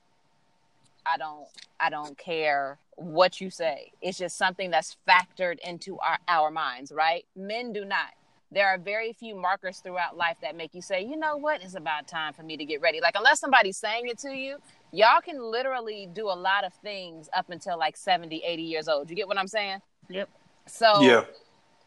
[1.07, 1.47] I don't
[1.81, 3.93] I don't care what you say.
[4.03, 7.25] It's just something that's factored into our, our minds, right?
[7.37, 8.15] Men do not.
[8.51, 11.75] There are very few markers throughout life that make you say, you know what, it's
[11.75, 13.01] about time for me to get ready.
[13.01, 14.57] Like, unless somebody's saying it to you,
[14.93, 19.11] y'all can literally do a lot of things up until like 70, 80 years old.
[19.11, 19.81] You get what I'm saying?
[20.09, 20.29] Yep.
[20.67, 21.25] So, yeah.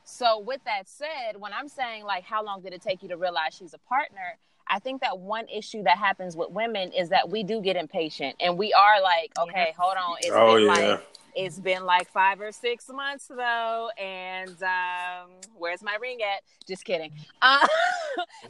[0.04, 3.18] so with that said, when I'm saying like how long did it take you to
[3.18, 4.38] realize she's a partner,
[4.68, 8.36] I think that one issue that happens with women is that we do get impatient
[8.40, 10.72] and we are like, okay, hold on, it's Oh, been yeah.
[10.90, 16.42] like it's been like five or six months though, and um, where's my ring at?
[16.68, 17.12] Just kidding.
[17.42, 17.66] Uh,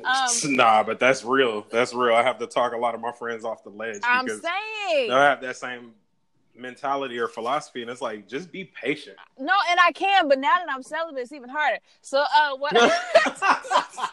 [0.03, 1.65] um, nah, but that's real.
[1.69, 2.15] That's real.
[2.15, 5.17] I have to talk a lot of my friends off the ledge I'm saying they'll
[5.17, 5.91] have that same
[6.55, 9.17] mentality or philosophy, and it's like just be patient.
[9.37, 11.77] no, and I can, but now that I'm celibate, it's even harder.
[12.01, 12.73] So, uh, what?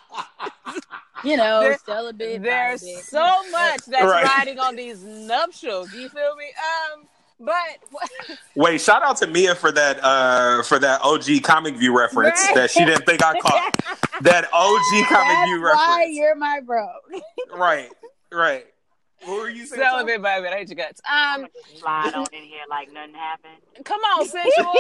[1.25, 2.43] You know, There- celibate.
[2.43, 4.25] There's so much that's Right.
[4.25, 5.91] riding on these nuptials.
[5.91, 6.47] Do you feel me?
[6.95, 7.09] Um,
[7.41, 12.41] but Wait, shout out to Mia for that uh for that OG comic view reference
[12.47, 12.55] Right.
[12.55, 13.75] that she didn't think I caught.
[14.23, 16.17] that OG comic That's view why reference.
[16.17, 16.87] you're my bro.
[17.55, 17.91] Right,
[18.33, 18.67] right.
[19.25, 19.83] What were you saying?
[19.83, 20.07] Tom?
[20.07, 20.47] Celibate, baby.
[20.49, 21.01] I hate your guts.
[21.11, 21.47] Um,
[21.77, 23.85] slide on in here like nothing happened.
[23.85, 24.73] come on, sensual.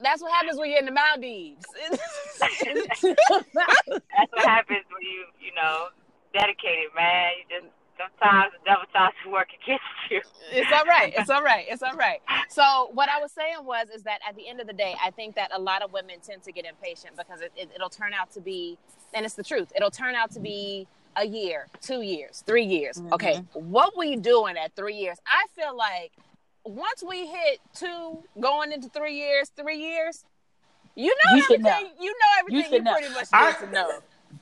[0.00, 1.66] That's what happens when you're in the Maldives.
[1.90, 5.88] That's what happens when you, you know,
[6.32, 7.32] dedicated, man.
[7.50, 10.20] You just sometimes the devil tries to work against you.
[10.52, 11.12] it's all right.
[11.16, 11.66] It's all right.
[11.68, 12.20] It's all right.
[12.50, 15.10] So what I was saying was, is that at the end of the day, I
[15.10, 18.14] think that a lot of women tend to get impatient because it, it, it'll turn
[18.14, 18.78] out to be,
[19.12, 19.70] and it's the truth.
[19.76, 22.96] It'll turn out to be a year, two years, three years.
[22.96, 23.12] Mm-hmm.
[23.12, 25.18] Okay, what we doing at three years?
[25.26, 26.12] I feel like
[26.64, 30.24] once we hit two, going into three years, three years,
[30.94, 31.92] you know You should everything.
[32.00, 32.58] You know everything.
[32.64, 32.92] You, should know.
[32.94, 33.90] pretty much I- need to know.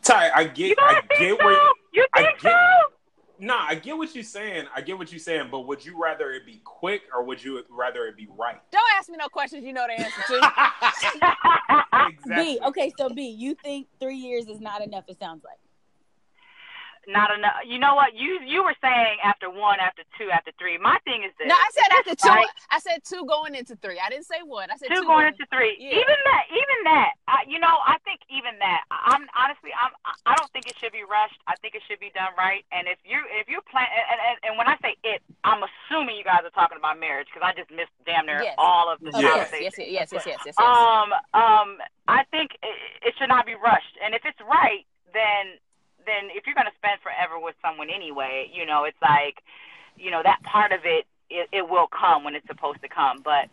[0.02, 1.44] Ty, I get, You I don't get so?
[1.44, 1.68] where.
[1.92, 2.92] You I think get- so?
[3.38, 4.66] Nah, I get what you're saying.
[4.75, 7.62] I get what you're saying, but would you rather it be quick or would you
[7.68, 8.61] rather it be right?
[8.70, 10.37] Don't ask me no questions you know the answer to.
[12.09, 12.55] exactly.
[12.55, 15.05] B, okay, so B, you think three years is not enough?
[15.09, 15.59] It sounds like.
[17.06, 17.62] Not enough.
[17.62, 18.14] You know what?
[18.18, 20.74] You you were saying after one, after two, after three.
[20.76, 21.46] My thing is this.
[21.46, 22.34] No, I said after two.
[22.34, 22.50] Right.
[22.70, 24.02] I said two going into three.
[24.02, 24.70] I didn't say one.
[24.70, 25.78] I said two two, going into three.
[25.78, 26.02] Yeah.
[26.02, 27.12] Even that, even that.
[27.30, 28.82] I, you know, I think even that.
[28.90, 29.94] I'm honestly, I'm.
[30.26, 31.38] I don't think it should be rushed.
[31.46, 32.66] I think it should be done right.
[32.74, 36.18] And if you if you plan, and, and, and when I say it, I'm assuming
[36.18, 38.58] you guys are talking about marriage because I just missed damn near Yes.
[38.58, 39.22] all of the Yes.
[39.22, 39.62] conversation.
[39.62, 40.54] Yes, yes, yes, yes, yes, yes.
[40.58, 40.58] yes.
[40.58, 41.78] Um, um,
[42.10, 42.74] I think it,
[43.06, 43.94] it should not be rushed.
[44.02, 44.82] And if it's right,
[45.14, 45.62] then
[46.06, 49.42] then if you're going to spend forever with someone anyway, you know, it's like,
[49.96, 53.22] you know, that part of it, it, it will come when it's supposed to come.
[53.24, 53.50] But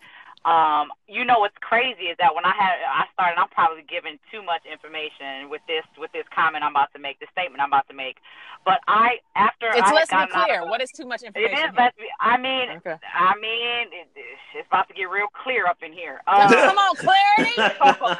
[0.49, 4.19] um, you know what's crazy is that when I had I started, I'm probably giving
[4.29, 7.69] too much information with this with this comment I'm about to make, the statement I'm
[7.71, 8.17] about to make.
[8.65, 10.61] But I after It's I let's had be gotten out clear.
[10.63, 11.53] of- What is too much information?
[11.55, 11.59] is.
[11.63, 11.71] here?
[11.77, 12.03] Let's be.
[12.19, 12.95] I mean, Okay.
[13.15, 14.07] I mean, it,
[14.53, 16.19] it's about to get real clear up in here.
[16.27, 17.55] Come Um, on, clarity.
[17.79, 18.15] so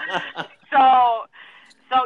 [0.72, 0.82] so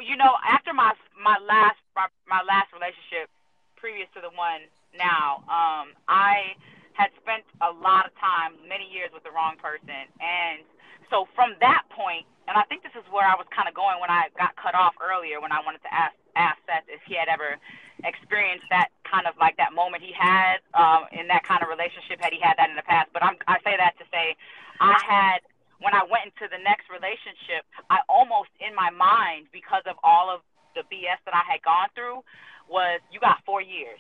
[0.04, 3.30] you know after my my last my, my last relationship
[3.78, 6.54] previous to the one now um i
[6.93, 10.10] had spent a lot of time many years with the wrong person.
[10.19, 10.65] And
[11.12, 14.00] so from that point and i think this is where i was kind of going
[14.02, 17.15] when i got cut off earlier when i wanted to ask ask seth if he
[17.15, 17.56] had ever
[18.04, 22.19] experienced that kind of like that moment he had um in that kind of relationship
[22.21, 23.10] had he had that in the past.
[23.13, 24.36] But i'm i say that to say
[24.82, 25.39] i had
[25.79, 30.29] when I went into the next relationship, I almost in my mind, because of all
[30.29, 30.41] of
[30.75, 32.21] the BS that I had gone through,
[32.69, 33.99] was you got four years.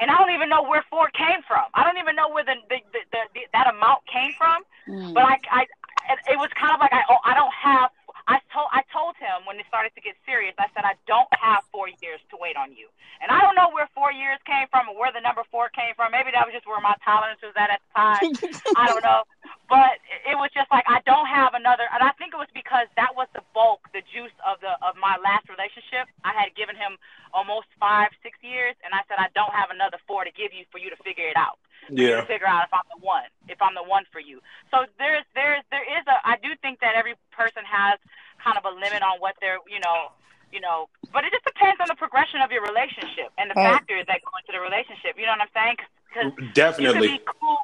[0.00, 1.70] And I don't even know where four came from.
[1.72, 4.66] I don't even know where the, the, the, the, the that amount came from.
[4.90, 5.14] Mm.
[5.14, 5.62] But I, I,
[6.10, 7.90] it- it was kind of like I, oh, I don't have.
[8.26, 10.56] I told, I told him when it started to get serious.
[10.56, 12.88] I said I don't have four years to wait on you.
[13.20, 15.92] And I don't know where four years came from or where the number four came
[15.94, 16.10] from.
[16.12, 18.24] Maybe that was just where my tolerance was at at the time.
[18.80, 19.28] I don't know.
[19.68, 19.96] But
[20.28, 23.16] it was just like I don't have another, and I think it was because that
[23.16, 26.04] was the bulk, the juice of the of my last relationship.
[26.20, 27.00] I had given him
[27.32, 30.68] almost five, six years, and I said I don't have another four to give you
[30.68, 31.56] for you to figure it out.
[31.96, 32.20] For you Yeah.
[32.20, 34.40] to figure out if I'm the one, if I'm the one for you.
[34.70, 37.96] So there's there's there is a I do think that every person has
[38.44, 40.12] kind of a limit on what they're you know
[40.52, 43.74] you know, but it just depends on the progression of your relationship and the Right.
[43.74, 45.16] factors that go into the relationship.
[45.18, 45.76] You know what I'm saying?
[46.08, 47.08] Because you could Definitely.
[47.08, 47.58] be cool.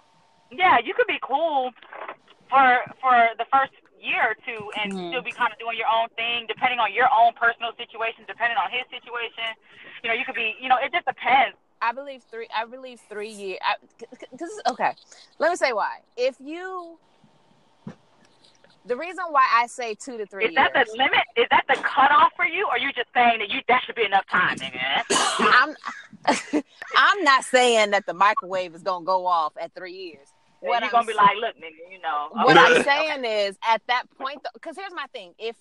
[0.50, 1.70] Yeah, you could be cool
[2.48, 5.08] for for the first year or two and Mhm.
[5.10, 8.56] still be kind of doing your own thing, depending on your own personal situation, depending
[8.56, 9.54] on his situation.
[10.02, 10.56] You know, you could be.
[10.60, 11.56] You know, it just depends.
[11.82, 12.48] I believe three.
[12.54, 13.58] I believe three years.
[14.30, 14.92] Because okay,
[15.38, 16.00] let me say why.
[16.16, 16.98] If you,
[18.84, 21.20] the reason why I say two to three Is that years, the limit?
[21.36, 24.04] Is that the cutoff for you, or you just saying that you that should be
[24.04, 25.04] enough time, nigga?
[25.38, 26.62] I'm,
[26.96, 30.28] I'm not saying that the microwave is gonna go off at three years.
[30.60, 32.28] What What you're I'm gonna be like, look, nigga, you know.
[32.32, 32.76] what okay.
[32.76, 35.56] I'm saying is at that point, because here's my thing: if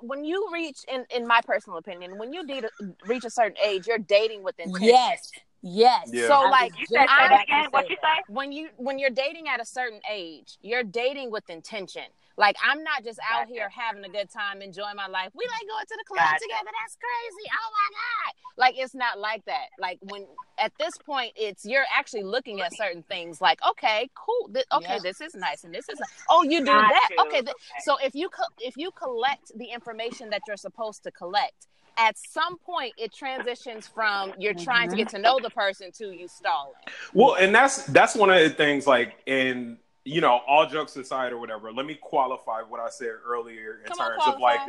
[0.00, 2.62] when you reach, in in my personal opinion, when you de-
[3.06, 4.88] reach a certain age, you're dating with intention.
[4.88, 5.30] Yes.
[5.62, 6.08] Yes.
[6.12, 6.26] Yeah.
[6.26, 7.66] So, like, You said say I'm- that again.
[7.70, 8.16] What you that.
[8.26, 8.32] say?
[8.32, 12.04] when you when you're dating at a certain age, you're dating with intention.
[12.40, 13.52] Like I'm not just out Gotcha.
[13.52, 15.28] here having a good time, enjoying my life.
[15.34, 16.40] We like going to the club Gotcha.
[16.40, 16.70] together.
[16.80, 17.50] That's crazy.
[17.52, 18.34] Oh my god!
[18.56, 19.66] Like it's not like that.
[19.78, 20.26] Like when
[20.58, 23.42] at this point, it's you're actually looking at certain things.
[23.42, 24.48] Like okay, cool.
[24.54, 24.98] Th- okay, Yeah.
[25.02, 26.00] this is nice, and this is
[26.30, 27.08] oh you do Got that.
[27.10, 27.24] you.
[27.26, 31.10] Okay, th- so if you co- if you collect the information that you're supposed to
[31.10, 31.66] collect.
[31.98, 35.04] At some point, it transitions from you're trying to mm-hmm.
[35.04, 36.72] get to know the person to you stalling.
[37.12, 38.86] Well, and that's that's one of the things.
[38.86, 41.72] Like, in you know, all jokes aside or whatever.
[41.72, 44.60] Let me qualify what I said earlier in Come on, terms of like,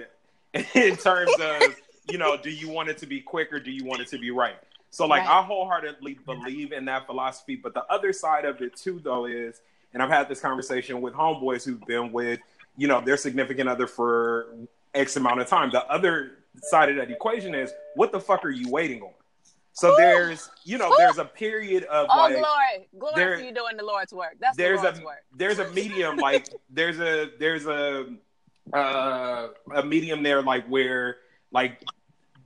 [0.53, 1.75] the, in terms of
[2.09, 4.19] you know, do you want it to be quick or do you want it to
[4.19, 4.55] be right?
[4.89, 5.37] So, like, Right.
[5.37, 7.55] I wholeheartedly believe in that philosophy.
[7.55, 9.61] But the other side of it too, though, is,
[9.93, 12.39] and I've had this conversation with homeboys who've been with,
[12.77, 14.47] you know, their significant other for
[14.93, 15.71] X amount of time.
[15.71, 16.31] The other
[16.63, 19.13] side of that equation is what the fuck are you waiting on?
[19.73, 23.53] So there's, you know, there's a period of Oh, like glory, glory there- for you
[23.53, 24.35] doing the Lord's work.
[24.39, 25.23] That's the there's Lord's a work.
[25.35, 28.07] there's a medium like there's a there's a
[28.73, 31.17] uh, a medium there like where
[31.51, 31.83] like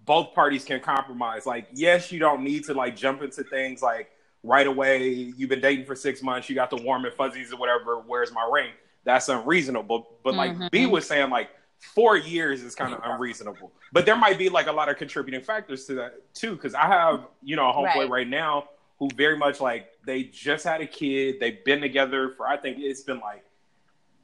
[0.05, 1.45] both parties can compromise.
[1.45, 4.11] Like, yes, you don't need to like jump into things like
[4.43, 5.07] right away.
[5.09, 7.97] You've been dating for six months, you got the warm and fuzzies or whatever.
[7.99, 8.71] Where's my ring?
[9.03, 9.99] That's unreasonable.
[10.23, 10.71] But but like Mhm.
[10.71, 13.71] B was saying, like four years is kind of unreasonable.
[13.91, 16.55] But there might be like a lot of contributing factors to that too.
[16.55, 18.09] Because I have you know a homeboy Right.
[18.09, 21.39] right now who very much like they just had a kid.
[21.39, 23.43] They've been together for I think it's been like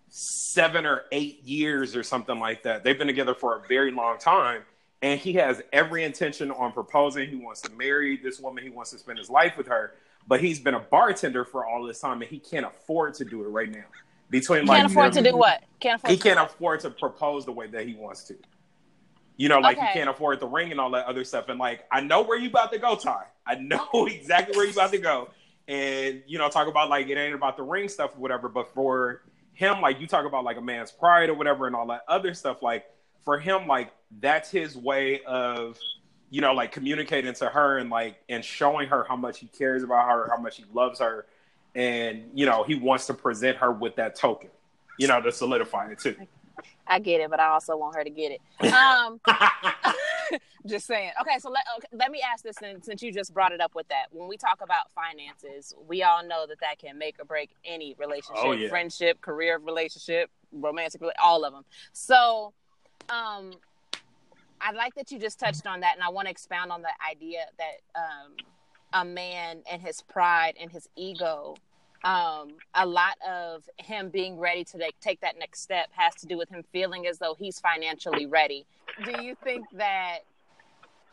[0.10, 2.84] seven or eight years or something like that.
[2.84, 4.64] They've been together for a very long time.
[5.02, 7.28] And he has every intention on proposing.
[7.30, 8.64] He wants to marry this woman.
[8.64, 9.94] He wants to spend his life with her.
[10.28, 13.42] But he's been a bartender for all this time and he can't afford to do
[13.44, 13.86] it right now.
[14.32, 15.62] Between like Can't afford to do what?
[15.80, 16.12] Can't afford.
[16.12, 16.50] he can't what?
[16.50, 18.36] afford to propose the way that he wants to.
[19.38, 19.88] You know, like Okay.
[19.88, 21.50] he can't afford the ring and all that other stuff.
[21.50, 23.26] And like, I know where you about to go, Ty.
[23.46, 25.30] I know exactly where you about to go.
[25.68, 28.50] And you know, talk about like it ain't about the ring stuff or whatever.
[28.50, 29.22] But for
[29.54, 32.34] him, like you talk about like a man's pride or whatever and all that other
[32.34, 32.62] stuff.
[32.64, 32.86] Like
[33.26, 35.78] for him, like that's his way of
[36.30, 39.84] you know like communicating to her and like and showing her how much he cares
[39.84, 41.26] about her, how much he loves her,
[41.76, 44.50] and you know he wants to present her with that token.
[45.00, 46.16] You know, to solidify it too.
[46.86, 48.42] I get it, but I also want her to get it.
[48.74, 49.20] Um,
[50.68, 51.12] just saying.
[51.22, 53.76] Okay, so let okay, let me ask this since, since you just brought it up
[53.76, 54.06] with that.
[54.12, 57.96] When we talk about finances, we all know that that can make or break any
[57.98, 58.70] relationship, Oh, yeah.
[58.70, 61.64] friendship, career relationship, romantic, all of them.
[61.94, 62.54] So,
[63.10, 63.52] um,
[64.62, 66.92] I like that you just touched on that, and I want to expound on the
[67.10, 68.34] idea that um,
[68.94, 71.56] a man and his pride and his ego
[72.04, 76.26] um, a lot of him being ready to like, take that next step has to
[76.26, 78.66] do with him feeling as though he's financially ready.
[79.06, 80.20] Do you think that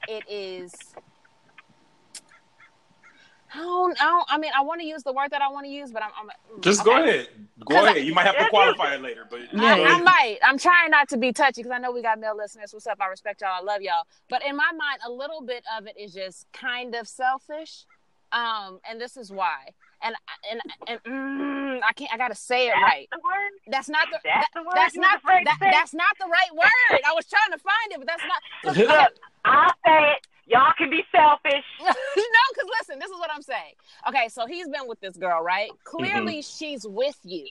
[0.08, 0.72] it is?
[3.54, 4.26] I don't, I don't.
[4.28, 6.11] I mean, I want to use the word that I want to use, but I'm.
[6.20, 7.08] I'm Just go okay.
[7.20, 7.28] ahead.
[7.64, 8.06] Go 'Cause I- ahead.
[8.06, 10.38] You might have to qualify it later, but Yeah, I, I might.
[10.44, 12.72] I'm trying not to be touchy because I know we got male listeners.
[12.72, 12.98] What's up?
[13.00, 13.50] I respect y'all.
[13.52, 14.04] I love y'all.
[14.28, 17.84] But in my mind, a little bit of it is just kind of selfish.
[18.32, 19.70] Um, and this is why.
[20.02, 20.14] And
[20.50, 22.12] and and mm, I can't.
[22.12, 23.08] I gotta say it right.
[23.11, 23.50] That's the word.
[23.68, 24.18] That's not the.
[24.22, 25.16] That's that- the word that's not.
[25.18, 27.00] afraid to That, that's not the right word.
[27.06, 28.76] I was trying to find it, but that's not.
[28.88, 29.12] Look,
[29.44, 30.26] I'll say it.
[30.48, 31.64] Y'all can be selfish.
[31.80, 33.74] no, because listen, this is what I'm saying.
[34.08, 35.70] Okay, so he's been with this girl, right?
[35.70, 35.96] Mm-hmm.
[35.96, 37.46] Clearly, she's with you.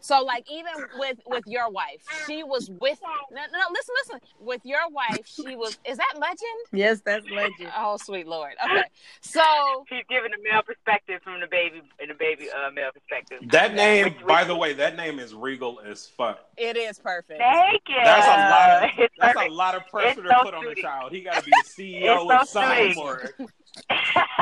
[0.00, 2.98] So, like, even with with your wife, she was with.
[3.30, 4.20] No, no, listen, listen.
[4.40, 5.78] With your wife, she was.
[5.88, 6.38] Is that legend?
[6.72, 7.70] Yes, that's legend.
[7.76, 8.54] Oh, sweet lord.
[8.64, 8.82] Okay,
[9.20, 9.42] so
[9.88, 13.48] She's giving the male perspective from the baby and the baby uh, male perspective.
[13.50, 16.40] that name, Which- which- by the way, that name is regal as fuck.
[16.56, 17.38] it is perfect.
[17.40, 17.94] Thank you.
[18.02, 19.50] That's a lot of It's that's perfect.
[19.52, 20.82] a lot of pressure It's to so put on the sweet.
[20.82, 21.12] child.
[21.12, 22.94] He got to be a CEO It's and so sign sweet.
[22.96, 23.50] for it.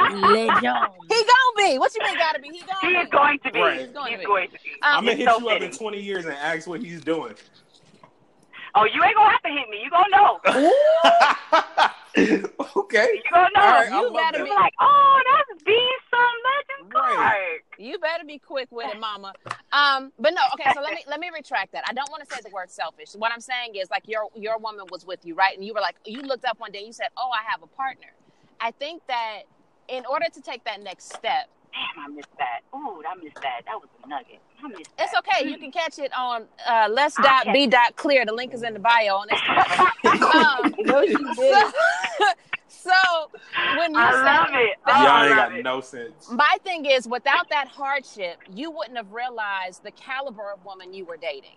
[0.09, 0.77] Legend.
[1.09, 1.79] He gonna be.
[1.79, 2.19] What you mean?
[2.19, 2.49] Gotta be?
[2.49, 3.11] He He gonna is be.
[3.11, 3.61] going to be.
[3.61, 3.79] Right.
[3.81, 4.59] He's He's going, going to to be.
[4.65, 4.71] be.
[4.93, 7.35] I'm Um, gonna hit so you up in 20 years and ask what he's doing.
[8.75, 9.81] Oh, you ain't gonna have to hit me.
[9.83, 10.41] You gonna know.
[12.77, 13.09] okay.
[13.15, 13.61] You gonna know.
[13.63, 14.45] All right, I You better that.
[14.45, 17.17] Be like, oh, that's being some legend Right.
[17.17, 17.61] card.
[17.79, 19.35] You better be quick with it, mama.
[19.73, 21.85] Um, but no, okay, so let me let me retract that.
[21.89, 23.13] I don't want to say the word selfish.
[23.15, 25.57] What I'm saying is like your your woman was with you, right?
[25.57, 27.63] And you were like you looked up one day and you said, "Oh, I have
[27.63, 28.09] a partner."
[28.61, 29.43] I think that
[29.89, 32.61] in order to take that next step, Damn, I missed that.
[32.75, 33.61] Ooh, I missed that.
[33.65, 34.41] That was a nugget.
[34.63, 35.05] I missed that.
[35.05, 35.49] it's okay.
[35.49, 37.53] You can catch it on uh, let's dot Okay.
[37.53, 38.25] b dot clear.
[38.27, 40.35] The link is in the bio on Instagram.
[40.35, 41.73] um, No, she so, did.
[42.69, 42.91] so
[43.79, 44.79] when you I said love it.
[44.85, 45.63] Oh, Y'all I ain't got it.
[45.63, 46.29] no sense.
[46.33, 51.05] my thing is without that hardship, you wouldn't have realized the caliber of woman you
[51.05, 51.57] were dating.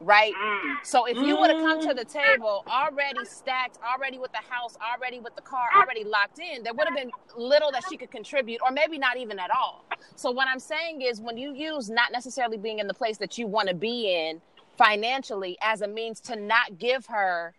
[0.00, 0.34] Right?
[0.34, 0.74] Mm.
[0.82, 4.76] So if you would have come to the table already stacked, already with the house,
[4.82, 8.10] already with the car, already locked in, there would have been little that she could
[8.10, 9.84] contribute, or maybe not even at all.
[10.16, 13.38] So what I'm saying is when you use not necessarily being in the place that
[13.38, 14.40] you want to be in
[14.76, 17.54] financially as a means to not give her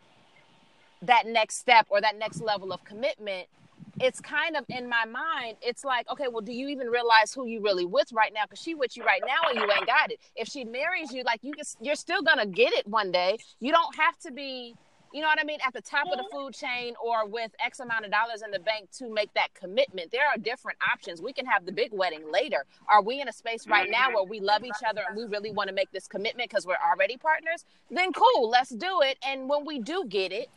[1.01, 3.47] that next step or that next level of commitment,
[3.99, 7.47] it's kind of in my mind, it's like, okay, well, do you even realize who
[7.47, 8.41] you really with right now?
[8.43, 10.19] Because she with you right now and you ain't got it.
[10.35, 13.37] If she marries you, like you can, you're still gonna get it one day.
[13.59, 14.75] You don't have to be,
[15.13, 17.79] you know what I mean, at the top of the food chain or with X
[17.79, 20.11] amount of dollars in the bank to make that commitment.
[20.11, 21.21] There are different options.
[21.21, 22.65] We can have the big wedding later.
[22.89, 25.51] Are we in a space right now where we love each other and we really
[25.51, 27.63] want to make this commitment because we're already partners?
[27.89, 29.17] Then cool, let's do it.
[29.25, 30.49] And when we do get it,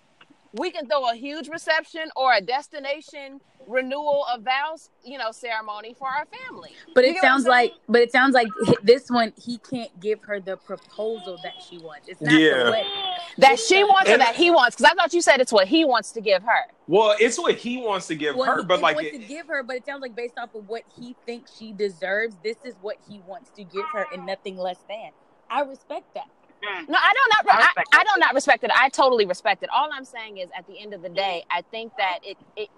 [0.52, 5.94] we can throw a huge reception or a destination renewal of vows, you know, ceremony
[5.98, 6.70] for our family.
[6.94, 8.48] But You it get what I'm sounds like, but it sounds like
[8.82, 12.08] this one he can't give her the proposal that she wants.
[12.08, 12.64] It's not Yeah.
[12.64, 12.90] the wedding.
[13.38, 14.74] that she wants or that he wants.
[14.76, 16.64] Because I thought you said it's what he wants to give her.
[16.86, 19.18] Well, it's what he wants to give Well, her, he but he like, wants it-
[19.20, 22.36] to give her, but it sounds like based off of what he thinks she deserves,
[22.42, 25.10] this is what he wants to give her, and nothing less than.
[25.50, 26.24] I respect that.
[26.62, 26.88] Mm.
[26.88, 27.60] No, I don't not.
[27.60, 28.70] I I, I, don't not respect it.
[28.74, 29.70] I totally respect it.
[29.70, 32.36] All I'm saying is, at the end of the day, I think that it.
[32.56, 32.68] it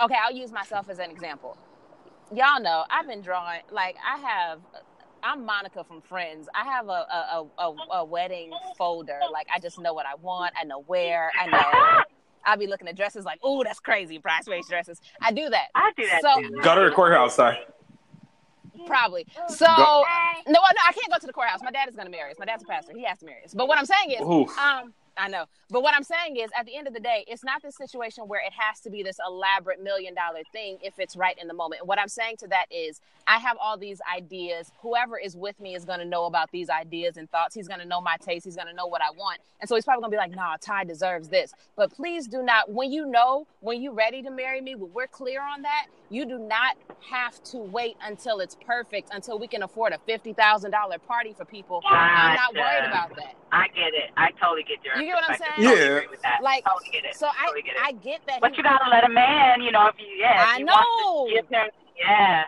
[0.00, 1.58] okay, I'll use myself as an example.
[2.34, 3.60] Y'all know I've been drawing.
[3.70, 4.60] Like I have.
[5.22, 6.48] I'm Monica from Friends.
[6.54, 9.20] I have a a, a, a, a wedding folder.
[9.32, 10.52] Like I just know what I want.
[10.60, 11.30] I know where.
[11.40, 12.02] I know.
[12.46, 14.18] I'll be looking at dresses like, oh, that's crazy.
[14.18, 15.00] price range dresses.
[15.20, 15.68] I do that.
[15.74, 16.50] I do that So- too.
[16.62, 17.56] go to the courthouse side.
[18.86, 19.26] Probably.
[19.48, 20.04] So Go-
[20.46, 21.60] no, no, I can't go to the courthouse.
[21.62, 22.36] My dad is going to marry us.
[22.38, 22.92] My dad's a pastor.
[22.94, 23.54] He has to marry us.
[23.54, 24.56] But what I'm saying is, Oof.
[24.58, 25.44] um, I know.
[25.70, 28.24] But what I'm saying is, at the end of the day, it's not this situation
[28.28, 31.54] where it has to be this elaborate million dollar thing if it's right in the
[31.54, 31.82] moment.
[31.82, 34.70] And what I'm saying to that is, I have all these ideas.
[34.82, 37.54] Whoever is with me is going to know about these ideas and thoughts.
[37.54, 38.44] He's going to know my taste.
[38.44, 39.40] He's going to know what I want.
[39.60, 41.52] And so he's probably going to be like, nah, Ty deserves this.
[41.76, 45.06] But please do not, when you know, when you're ready to marry me, when we're
[45.06, 46.76] clear on that, you do not
[47.10, 50.72] have to wait until it's perfect, until we can afford a $50,000
[51.06, 51.82] party for people.
[51.86, 53.34] I'm not worried about that.
[53.50, 54.10] I get it.
[54.16, 55.52] I totally get your You get what I'm saying?
[55.68, 55.96] Totally Yeah.
[55.96, 56.42] agree with that.
[56.42, 57.16] Like, totally get it.
[57.16, 57.80] So I, totally get it.
[57.82, 58.40] I get that.
[58.40, 60.72] but you gotta let a man, you know, if you yeah, I you know.
[60.74, 62.44] want to give him yeah,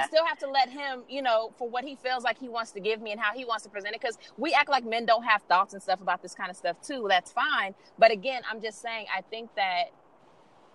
[0.00, 2.70] I still have to let him, you know, for what he feels like he wants
[2.72, 4.00] to give me and how he wants to present it.
[4.00, 6.80] Because we act like men don't have thoughts and stuff about this kind of stuff
[6.80, 7.06] too.
[7.08, 7.74] That's fine.
[7.98, 9.84] But again, I'm just saying, I think that.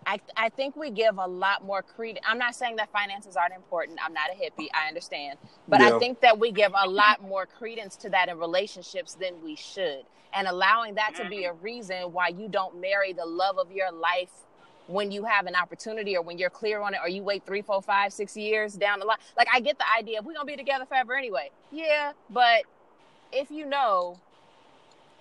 [0.07, 2.23] I, I think we give a lot more credence.
[2.29, 3.97] I'm not saying that finances aren't important.
[4.05, 4.67] I'm not a hippie.
[4.71, 5.39] I understand.
[5.67, 5.95] But Yeah.
[5.95, 9.55] I think that we give a lot more credence to that in relationships than we
[9.55, 10.03] should.
[10.35, 11.57] And allowing that to be mm-hmm.
[11.57, 14.31] a reason why you don't marry the love of your life
[14.87, 17.61] when you have an opportunity or when you're clear on it or you wait three,
[17.61, 19.17] four, five, six years down the line.
[19.37, 21.49] Like I get the idea we're gonna be together forever anyway.
[21.71, 22.63] Yeah, but
[23.31, 24.19] if you know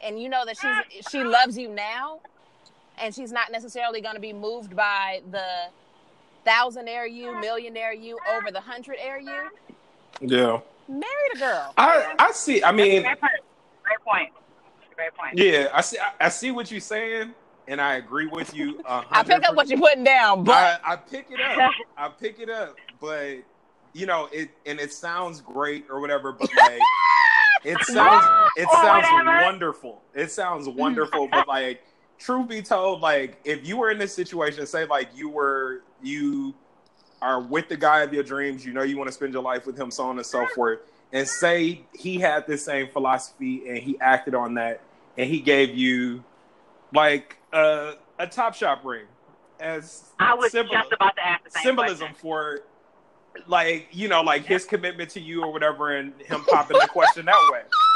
[0.02, 2.20] and you know that she's she loves you now
[2.98, 5.44] and she's not necessarily gonna be moved by the
[6.46, 9.50] thousandaire you, millionaire you over the hundredaire you,
[10.20, 11.72] Yeah, marry the girl.
[11.78, 12.62] I I see.
[12.62, 14.30] I mean, Great point.
[14.96, 15.36] Great point.
[15.36, 15.54] Great point.
[15.64, 15.98] yeah, I see.
[15.98, 17.34] I, I see what you're saying,
[17.68, 18.80] and I agree with you.
[18.88, 21.70] I pick up what you're putting down, but I, I pick it up.
[21.96, 23.38] I pick it up, but
[23.92, 26.32] you know it, and it sounds great or whatever.
[26.32, 26.80] But like,
[27.64, 28.24] it sounds
[28.56, 29.44] it sounds whatever.
[29.44, 30.02] wonderful.
[30.14, 31.82] It sounds wonderful, but like,
[32.18, 36.54] truth be told, like if you were in this situation, say like you were you
[37.22, 39.66] are with the guy of your dreams, you know you want to spend your life
[39.66, 40.80] with him, so on and so forth,
[41.14, 44.80] and say he had the same philosophy and he acted on that,
[45.16, 46.22] and he gave you
[46.92, 49.06] like a a top shop ring
[49.60, 52.20] as I was symbol- just about to ask the same symbolism question.
[52.20, 52.60] for
[53.46, 57.24] like you know like his commitment to you or whatever and him popping the question
[57.26, 57.93] that way I was Let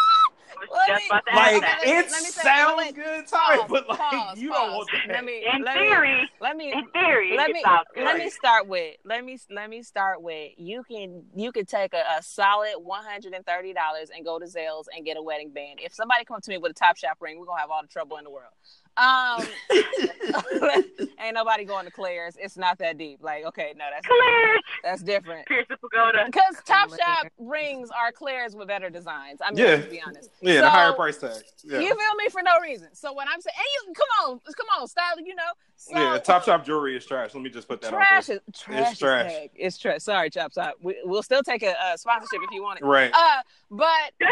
[0.86, 1.80] just me- about to ask like that.
[1.84, 4.58] Let it let me say- sounds good time pause, but like pause, you pause.
[4.58, 5.12] don't want to.
[5.12, 7.62] Let me, In let me, theory, let me, in theory, let me
[7.96, 11.92] let me start with let me let me start with you can you can take
[11.94, 15.22] a, a solid one hundred and thirty dollars and go to Zales and get a
[15.22, 15.80] wedding band.
[15.82, 17.88] If somebody comes to me with a Top Shop ring, we're gonna have all the
[17.88, 18.52] trouble in the world.
[18.98, 19.46] Um,
[21.20, 22.36] ain't nobody going to Claire's.
[22.38, 23.20] It's not that deep.
[23.22, 24.56] Like, okay, no, that's Clear.
[24.82, 25.46] that's different.
[25.46, 26.24] Piercing Pagoda.
[26.26, 29.40] Because Top Shop rings are Claire's with better designs.
[29.44, 29.66] I mean, Yeah.
[29.76, 30.30] let's be honest.
[30.40, 32.88] yeah the higher price tag yeah You feel me for no reason.
[32.92, 35.20] So when I'm saying, and you come on, come on, style.
[35.24, 35.42] You know,
[35.76, 38.42] so yeah top shop jewelry is trash let me just put that trash on is
[38.58, 38.92] trash.
[38.92, 39.30] Is trash.
[39.32, 39.50] heck.
[39.54, 40.00] It's trash.
[40.02, 40.74] Sorry, Chop Top.
[40.80, 42.84] We, we'll still take a, uh sponsorship if you want it.
[42.84, 44.12] right Uh, but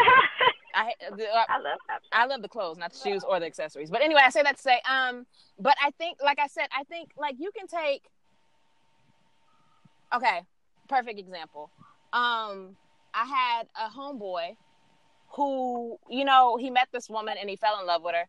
[0.73, 1.15] I, uh,
[1.49, 1.79] I love.
[2.11, 3.89] I love the clothes, not the shoes or the accessories.
[3.89, 5.25] But anyway, I say that to say, um,
[5.59, 8.03] but I think, like I said, I think like you can take.
[10.15, 10.41] Okay,
[10.87, 11.69] perfect example.
[12.13, 12.75] Um,
[13.13, 14.55] I had a homeboy
[15.29, 18.25] who, you know, he met this woman and he fell in love with her,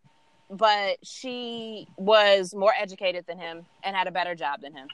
[0.51, 4.89] but she was more educated than him and had a better job than him.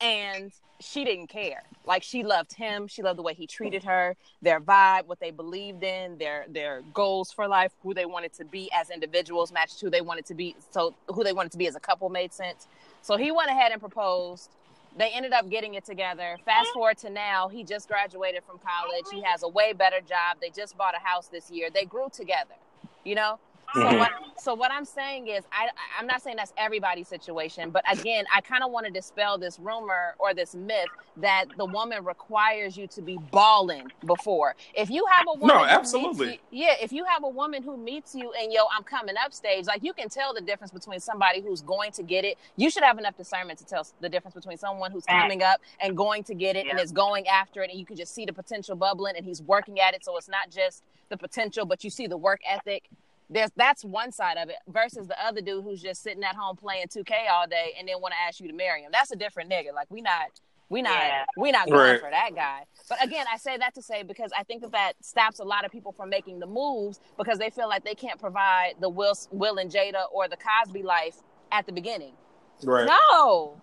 [0.00, 1.62] And she didn't care.
[1.86, 2.86] Like she loved him.
[2.86, 6.82] She loved the way he treated her, their vibe, what they believed in, their their
[6.92, 10.34] goals for life, who they wanted to be as individuals matched who they wanted to
[10.34, 10.56] be.
[10.70, 12.66] So who they wanted to be as a couple made sense.
[13.02, 14.50] So he went ahead and proposed.
[14.96, 16.38] They ended up getting it together.
[16.44, 19.04] Fast forward to now, he just graduated from college.
[19.10, 20.38] He has a way better job.
[20.40, 21.68] They just bought a house this year.
[21.68, 22.54] They grew together,
[23.02, 23.40] you know?
[23.72, 23.98] So Mhm.
[23.98, 24.12] what?
[24.36, 28.40] So what I'm saying is, I I'm not saying that's everybody's situation, but again, I
[28.40, 32.86] kind of want to dispel this rumor or this myth that the woman requires you
[32.88, 34.54] to be balling before.
[34.74, 36.32] If you have a woman, No, who meets absolutely.
[36.34, 36.74] you- yeah.
[36.80, 39.82] If you have a woman who meets you and yo, I'm coming up stage, like
[39.82, 42.38] you can tell the difference between somebody who's going to get it.
[42.56, 45.96] You should have enough discernment to tell the difference between someone who's coming up and
[45.96, 48.32] going to get it and is going after it, and you can just see the
[48.32, 50.04] potential bubbling, and he's working at it.
[50.04, 52.88] So it's not just the potential, but you see the work ethic
[53.30, 56.56] there's that's one side of it versus the other dude who's just sitting at home
[56.56, 58.90] playing 2K all day and then want to ask you to marry him.
[58.92, 59.72] That's a different nigga.
[59.74, 61.24] Like we not we not Yeah.
[61.36, 62.00] we not going Right.
[62.00, 62.64] for that guy.
[62.88, 65.64] But again, I say that to say because I think that that stops a lot
[65.64, 69.14] of people from making the moves because they feel like they can't provide the Will
[69.30, 71.16] Will and Jada or the Cosby life
[71.52, 72.14] at the beginning.
[72.62, 72.86] Right.
[72.86, 73.60] No.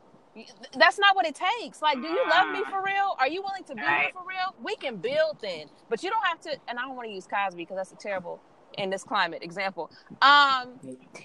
[0.78, 1.82] That's not what it takes.
[1.82, 3.16] Like, do you love me for real?
[3.20, 4.14] Are you willing to be here Right.
[4.14, 4.56] for real?
[4.64, 6.52] We can build then, but you don't have to.
[6.70, 8.40] And I don't want to use Cosby because that's a terrible
[8.78, 9.92] in this climate example.
[10.22, 10.80] Um,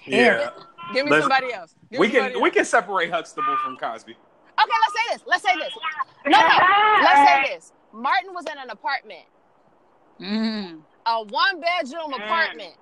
[0.05, 0.49] Yeah.
[0.93, 1.75] give me Let's- somebody else.
[1.91, 4.13] Give We me can somebody we can separate Huxtable from Cosby.
[4.13, 5.23] Okay, let's say this.
[5.27, 5.73] Let's say this.
[6.25, 6.57] No, no.
[7.03, 7.73] Let's say this.
[7.93, 9.25] Martin was in an apartment,
[10.19, 10.81] Mm.
[11.05, 12.23] a one bedroom Mm.
[12.25, 12.75] apartment.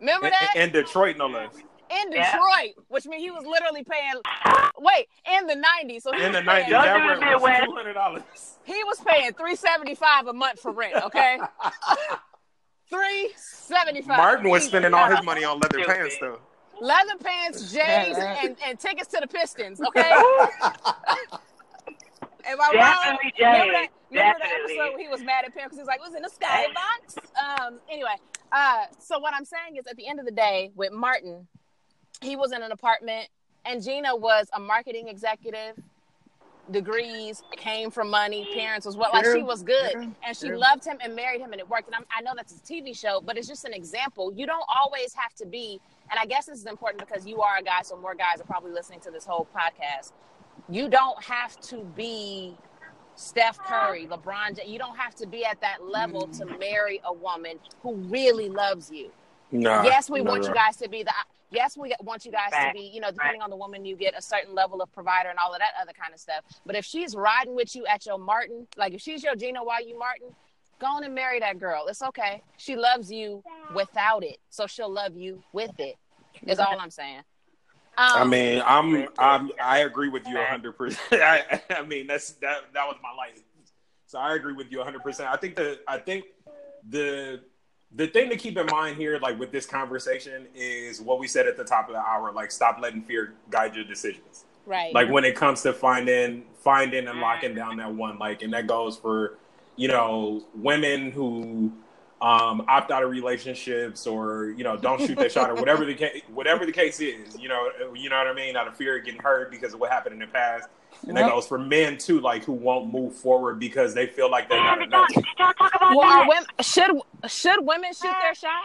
[0.00, 0.52] Remember that?
[0.56, 1.54] in Detroit, no less.
[1.90, 2.32] in Yeah.
[2.32, 4.14] Detroit, which means he was literally paying.
[4.78, 6.02] Wait, in the '90s.
[6.02, 8.58] So he In the was nineties, paying- Don't that rent was two hundred dollars.
[8.64, 10.96] He was paying three seventy five a month for rent.
[11.04, 11.38] Okay,
[12.94, 14.18] three seventy five.
[14.18, 16.38] Martin was spending all his money on leather pants, though.
[16.80, 19.80] leather pants, J's, and, and tickets to the Pistons.
[19.88, 20.10] Okay.
[22.46, 22.72] Am I wrong?
[22.74, 23.40] Definitely J's.
[23.40, 24.74] Remember that, remember that Definitely.
[24.78, 26.30] episode where he was mad at Pam because he was like, "It was in the
[26.30, 27.80] skybox." Um.
[27.90, 28.16] Anyway,
[28.52, 28.84] uh.
[28.98, 31.46] So what I'm saying is, at the end of the day, with Martin,
[32.20, 33.28] he was in an apartment,
[33.64, 35.76] and Gina was a marketing executive.
[36.70, 38.48] Degrees came from money.
[38.54, 39.94] Parents was what like she was good,
[40.26, 41.88] and she loved him and married him, and it worked.
[41.88, 44.32] And I'm, I know that's a TV show, but it's just an example.
[44.34, 45.80] You don't always have to be.
[46.10, 48.44] And I guess this is important because you are a guy, so more guys are
[48.44, 50.12] probably listening to this whole podcast.
[50.68, 52.56] You don't have to be
[53.16, 54.66] Steph Curry, LeBron.
[54.66, 56.58] You don't have to be at that level to mm.
[56.58, 59.10] marry a woman who really loves you.
[59.52, 59.82] No.
[59.82, 60.48] yes, we want no.
[60.48, 61.12] you guys to be the.
[61.54, 64.14] Yes, we want you guys to be, you know, depending on the woman, you get
[64.16, 66.44] a certain level of provider and all of that other kind of stuff.
[66.66, 69.86] But if she's riding with you at your Martin, like if she's your Gina while
[69.86, 70.28] you Martin,
[70.80, 71.86] go on and marry that girl.
[71.88, 72.42] It's okay.
[72.56, 73.42] She loves you
[73.74, 75.96] without it, so she'll love you with it.
[76.46, 77.22] Is all I'm saying.
[77.96, 80.72] Um, I mean, I'm, I'm, I agree with you 100.
[80.76, 82.72] percent I, I mean, that's that.
[82.74, 83.40] That was my life.
[84.06, 85.02] So I agree with you 100.
[85.02, 86.24] percent I think the, I think
[86.88, 87.40] the,
[87.96, 91.46] the thing to keep in mind here, like with this conversation, is what we said
[91.46, 92.32] at the top of the hour.
[92.32, 94.44] Like, stop letting fear guide your decisions.
[94.66, 94.92] right.
[94.92, 97.58] Like when it comes to finding, finding and locking mm-hmm.
[97.58, 98.18] down that one.
[98.18, 99.38] Like, and that goes for,
[99.76, 101.72] you know, women who
[102.24, 105.94] um, opt out of relationships or you know don't shoot their shot or whatever the
[105.94, 108.96] case whatever the case is you know you know what I mean out of fear
[108.98, 110.68] of getting hurt because of what happened in the past
[111.06, 114.48] and that goes for men too like who won't move forward because they feel like
[114.48, 115.14] they're not did y'all, enough.
[115.14, 116.28] did talk about well, that?
[116.28, 118.62] women should should women shoot their shot?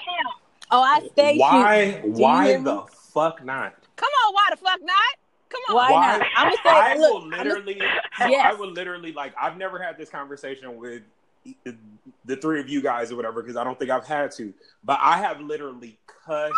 [0.71, 2.13] Oh, I stay Why shooting.
[2.13, 2.83] Why the
[3.13, 3.73] fuck not?
[3.95, 4.95] Come on, why the fuck not?
[5.49, 5.75] Come on.
[5.75, 6.27] Why not?
[6.37, 7.81] I'ma say, I look, will I'ma- literally,
[8.19, 8.53] Yes.
[8.53, 9.33] I will literally like.
[9.41, 11.01] I've never had this conversation with
[12.25, 14.53] the three of you guys or whatever because I don't think I've had to.
[14.83, 16.53] But I have literally cussed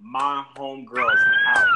[0.00, 1.24] my homegirls
[1.56, 1.66] out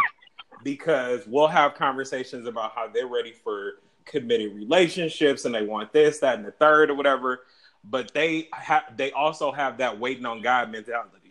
[0.62, 3.74] because we'll have conversations about how they're ready for
[4.04, 7.42] committed relationships and they want this, that, and the third or whatever.
[7.84, 11.21] But they have, they also have that waiting on God mentality.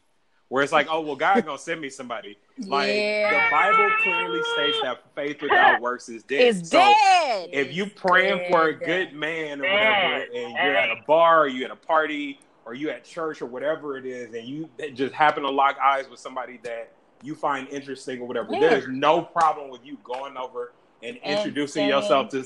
[0.52, 2.38] Where it's like, oh well, God gonna send me somebody.
[2.58, 3.46] Like Yeah.
[3.46, 6.42] the Bible clearly states that faith without works is dead.
[6.42, 7.50] Is So dead.
[7.54, 11.48] if you praying for a good man or whatever, and you're at a bar, or
[11.48, 15.14] you at a party, or you at church or whatever it is, and you just
[15.14, 16.92] happen to lock eyes with somebody that
[17.24, 18.60] you find interesting or whatever, Yeah.
[18.60, 22.44] there's no problem with you going over and And introducing saying yourself to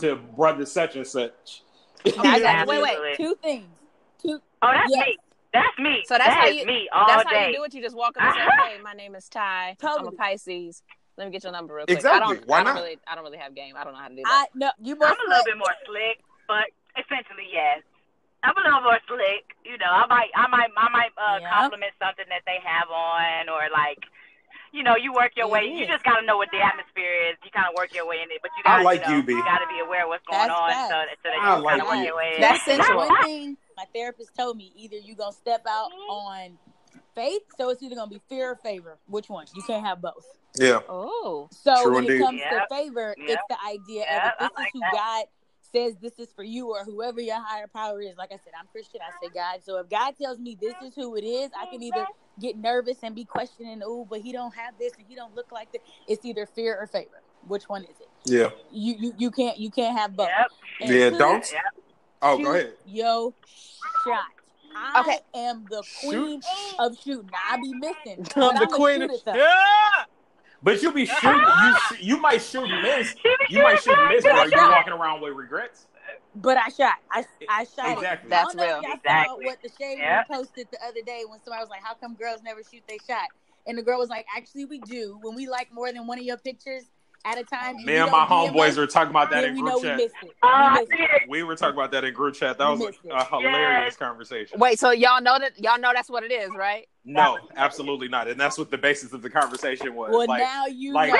[0.00, 1.64] to brother such and such.
[2.18, 3.16] Now I got wait, wait.
[3.16, 3.66] Two things.
[4.22, 4.40] Two.
[4.62, 5.06] Oh, that's Yes.
[5.08, 5.18] me.
[5.52, 6.02] That's me.
[6.06, 7.74] So that's That how is you- me all That's how you do it.
[7.74, 8.68] You just walk up and say, Uh-huh.
[8.68, 9.76] "Hey, my name is Ty.
[9.82, 10.82] I'm a Pisces.
[11.16, 12.36] Let me get your number real quick." I Exactly.
[12.36, 12.46] don't.
[12.46, 12.80] Why I don't not?
[12.82, 12.98] really.
[13.06, 13.74] I don't really have game.
[13.76, 14.46] I don't know how to do that.
[14.54, 14.70] I no.
[14.82, 15.08] You both.
[15.10, 17.82] I'm a little bit more slick, but essentially yes.
[18.44, 19.56] I'm a little more slick.
[19.64, 21.50] You know, I might, I might, I might uh, Yeah.
[21.58, 23.98] compliment something that they have on, or like,
[24.70, 25.64] you know, you work your It way.
[25.66, 27.36] You just gotta know what the atmosphere is.
[27.42, 29.22] You kind of work your way in it, but you gotta, like you, know, you,
[29.24, 29.32] B.
[29.32, 30.88] you gotta be aware of what's going That's on, facts.
[30.88, 32.40] so, so that you I kind like of work your way in.
[32.40, 33.08] That's That's sensual.
[33.78, 34.72] One thing my therapist told me.
[34.76, 36.10] Either you gonna step out mm-hmm.
[36.10, 36.58] on
[37.14, 38.98] faith, so it's either gonna be fear or favor.
[39.06, 39.46] Which one?
[39.54, 40.26] You can't have both.
[40.58, 40.80] Yeah.
[40.88, 42.20] Oh, So True when indeed.
[42.20, 42.68] it comes Yep.
[42.68, 43.28] to favor, Yep.
[43.28, 44.92] it's the idea Yep, of I this like is who that.
[44.92, 45.24] God
[45.72, 48.16] says this is for you or whoever your higher power is.
[48.16, 49.00] Like I said, I'm Christian.
[49.02, 49.62] I say God.
[49.62, 52.40] So if God tells me this is who it is, I can either mm-hmm.
[52.40, 55.52] get nervous and be questioning, oh, but he don't have this and he don't look
[55.52, 55.82] like this.
[56.08, 57.20] It's either fear or favor.
[57.46, 58.08] Which one is it?
[58.24, 58.50] Yeah.
[58.72, 60.28] You you, you can't you can't have both.
[60.28, 60.50] Yep.
[60.80, 61.52] And Yeah, two, don't.
[61.52, 61.62] Yep.
[62.22, 62.72] Oh, shoot go ahead.
[62.86, 63.34] Yo
[64.04, 64.24] shot.
[64.76, 65.18] I Okay.
[65.34, 66.40] am the queen
[66.78, 67.30] of shooting.
[67.50, 68.26] I be missing.
[68.36, 69.34] I'm the I'ma queen of it, though.
[69.34, 70.04] yeah.
[70.62, 71.40] But you be shooting.
[71.40, 73.14] You sh- you might shoot and miss.
[73.48, 74.44] You might shoot and miss, bro.
[74.44, 74.70] You Shot.
[74.72, 75.86] walking around with regrets.
[76.34, 76.94] But I shot.
[77.10, 78.26] I I shot Exactly.
[78.26, 78.30] it.
[78.30, 78.76] That's I don't know real.
[78.78, 79.44] if y'all Exactly.
[79.44, 80.24] saw what the shade Yeah.
[80.24, 83.28] Posted the other day when somebody was like, "How come girls never shoot they shot?"
[83.66, 85.18] And the girl was like, "Actually, we do.
[85.22, 86.84] When we like more than one of your pictures
[87.24, 89.96] at a time, Me and my homeboys were talking about that in group chat.
[89.96, 90.30] missed it.
[90.42, 91.10] Uh, we I missed see it.
[91.22, 91.28] it.
[91.28, 92.58] We were talking about that in group chat.
[92.58, 93.12] That was We missed it.
[93.12, 93.96] a hilarious Yes.
[93.96, 94.58] conversation.
[94.58, 96.86] Wait, so y'all know that y'all know that's what it is, right?
[97.04, 98.28] No, absolutely not.
[98.28, 100.10] And that's what the basis of the conversation was.
[100.10, 101.16] Well, like, now you like, know.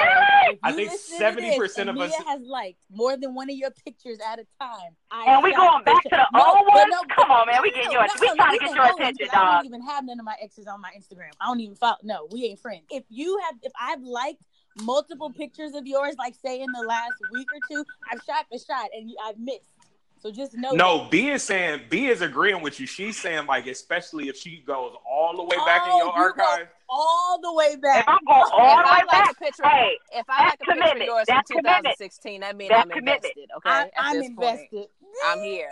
[0.51, 3.49] If I think listen to this 70% and of us- has liked more than one
[3.49, 4.96] of your pictures at a time.
[5.11, 6.28] I And we going back to the shot.
[6.34, 6.94] old but ones?
[7.16, 7.62] Come on, man.
[7.62, 9.64] We getting your- we no, trying to get your old ones, attention, 'cause I don't
[9.66, 11.30] even have none of my exes on my Instagram.
[11.40, 11.96] I don't even follow.
[12.03, 12.84] No, we ain't friends.
[12.90, 14.42] If you have, if I've liked
[14.83, 18.59] multiple pictures of yours, like say in the last week or two, I've shot the
[18.59, 19.74] shot and I've missed.
[20.20, 20.74] So just know.
[20.74, 22.87] no, B is saying B is agreeing with you.
[22.87, 26.12] She's saying like, especially if she goes all the way back in Oh, your you
[26.12, 26.68] go archive.
[26.89, 28.01] all the way back.
[28.01, 30.43] If I'm going if all the I way like back, a picture, hey, if I
[30.43, 33.22] like that's a picture of yours That's from 2016, that means I'm commitment.
[33.22, 33.51] invested.
[33.59, 34.87] Okay, I, At I'm this point, invested.
[35.26, 35.70] I'm here.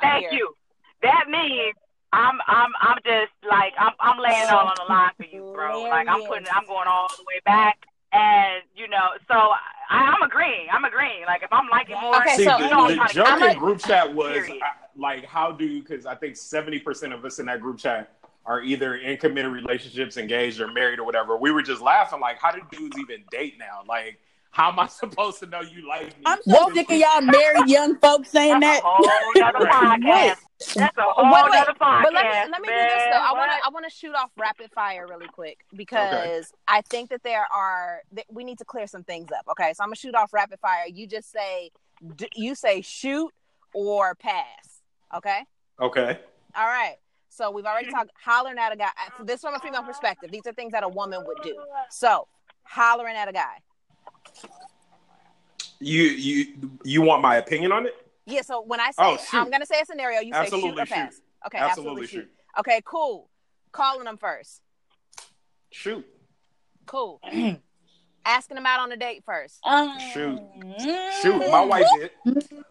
[0.00, 0.30] I'm Thank here.
[0.32, 0.54] you.
[1.02, 1.74] That means
[2.12, 5.82] I'm I'm I'm just like I'm I'm laying all on the line for you, bro.
[5.90, 7.78] Like I'm putting I'm going all the way back,
[8.14, 9.58] and you know, so I,
[9.90, 10.68] I'm agreeing.
[10.72, 11.24] I'm agreeing.
[11.26, 13.44] Like if I'm liking more, Okay, See, so- the, you know, the I'm trying to
[13.46, 14.58] joke in group chat was I,
[14.96, 15.82] like, how do you?
[15.82, 19.50] because I think seventy percent of us in that group chat are either in committed
[19.50, 21.36] relationships, engaged, or married, or whatever.
[21.36, 23.80] We were just laughing, like, how do dudes even date now?
[23.88, 24.20] Like,
[24.54, 26.22] how am I supposed to know you like me?
[26.26, 28.84] I'm so sick of y'all married young folks saying That's that.
[28.84, 30.36] a whole other podcast.
[30.76, 32.02] That's a whole Wait, wait, podcast.
[32.04, 33.10] But let me let me do this man.
[33.10, 33.16] though.
[33.18, 37.10] I want to I want to shoot off rapid fire really quick because I think
[37.10, 39.44] that there are that we need to clear some things up.
[39.50, 40.84] Okay, so I'm gonna shoot off rapid fire.
[40.86, 41.70] You just say
[42.14, 43.32] d- you say shoot
[43.74, 44.82] or pass.
[45.16, 45.40] Okay.
[45.80, 46.20] Okay.
[46.56, 46.94] All right.
[47.28, 48.90] So we've already talked hollering at a guy.
[49.18, 50.30] uh, This from a female perspective.
[50.30, 51.56] These are things that a woman would do.
[51.90, 52.28] So
[52.62, 53.56] hollering at a guy.
[55.80, 56.54] You you
[56.84, 57.94] you want my opinion on it?
[58.26, 58.42] Yeah.
[58.42, 59.18] So when I say Oh.
[59.32, 61.20] I'm gonna say a scenario, you say shoot Absolutely or pass.
[61.46, 61.58] Okay.
[61.58, 62.12] Absolutely Absolutely, shoot.
[62.22, 62.30] shoot.
[62.60, 62.80] Okay.
[62.84, 63.28] Cool.
[63.72, 64.62] Calling them first.
[65.70, 66.06] Shoot.
[66.86, 67.20] Cool.
[68.26, 69.58] Asking them out on a date first.
[69.64, 70.40] Um, Shoot.
[71.20, 71.38] Shoot.
[71.50, 72.10] My wife did.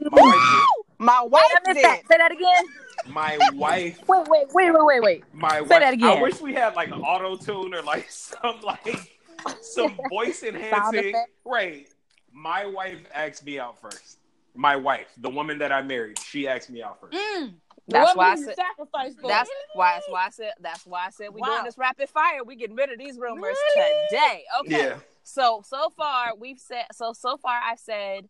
[0.10, 0.66] My wife
[0.98, 1.78] My wife did.
[1.78, 2.02] that.
[2.10, 2.64] Say that again.
[3.08, 4.00] My wife.
[4.08, 5.24] Wait, wait, wait, wait, wait, wait.
[5.34, 5.70] My Say wife.
[5.70, 9.12] that I wish we had like an auto tune or like some like
[9.62, 11.00] some voice enhancing.
[11.10, 11.30] effect.
[11.46, 11.88] Right.
[12.32, 14.18] My wife asked me out first.
[14.56, 17.14] My wife, the woman that I married, she asked me out first.
[17.18, 17.54] Mm.
[17.88, 19.18] That's why I woman said- sacrificed.
[19.28, 19.94] That's why.
[19.96, 20.52] That's why I said.
[20.62, 21.48] That's why I said we Wow.
[21.48, 22.44] doing this rapid fire.
[22.44, 23.94] We getting rid of these rumors Really?
[24.10, 24.44] today.
[24.62, 24.88] Okay.
[24.90, 25.00] Yeah.
[25.24, 26.86] So so far we've said.
[26.94, 28.30] So so far I said,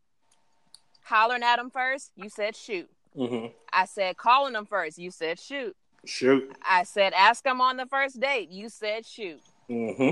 [1.03, 2.11] hollering at them first.
[2.15, 2.89] You said shoot.
[3.15, 4.97] hmm I said calling them first.
[4.97, 5.75] You said shoot.
[6.05, 6.55] Shoot.
[6.67, 8.49] I said ask them on the first date.
[8.49, 9.39] You said shoot.
[9.67, 10.09] hmm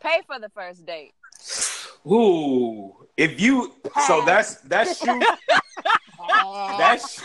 [0.00, 1.12] Pay for the first date.
[2.06, 2.94] Ooh.
[3.16, 3.74] If you
[4.06, 5.22] so that's that's shoot
[6.78, 7.22] that's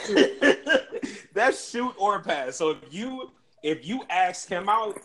[1.33, 2.55] that's shoot or pass.
[2.55, 4.99] So if you if you ask him out,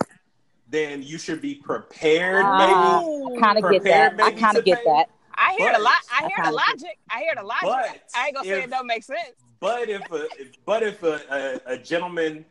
[0.68, 3.00] then you should be prepared, Ah.
[3.28, 3.40] maybe.
[3.40, 4.20] kind of get that.
[4.20, 4.84] I kind of get pay.
[4.84, 5.10] that.
[5.34, 5.94] I hear But- the lot.
[6.12, 6.98] I hear I the logic.
[7.10, 7.62] I hear the logic.
[7.62, 9.34] But I ain't gonna say if- it don't make sense.
[9.60, 10.26] But if a
[10.64, 12.44] but if a, a, a gentleman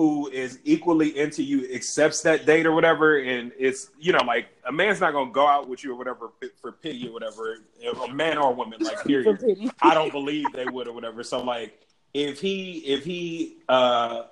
[0.00, 4.46] who is equally into you accepts that date or whatever, and it's you know like
[4.66, 7.58] a man's not gonna go out with you or whatever for pity or whatever,
[8.06, 9.38] a man or a woman like period.
[9.82, 11.22] I don't believe they would or whatever.
[11.22, 11.78] So like
[12.14, 14.22] if he if he uh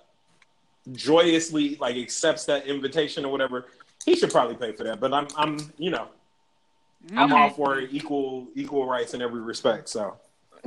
[0.92, 3.66] joyously like accepts that invitation or whatever,
[4.06, 5.00] he should probably pay for that.
[5.00, 6.08] But I'm I'm you know
[7.14, 9.90] I'm all for equal equal rights in every respect.
[9.90, 10.16] So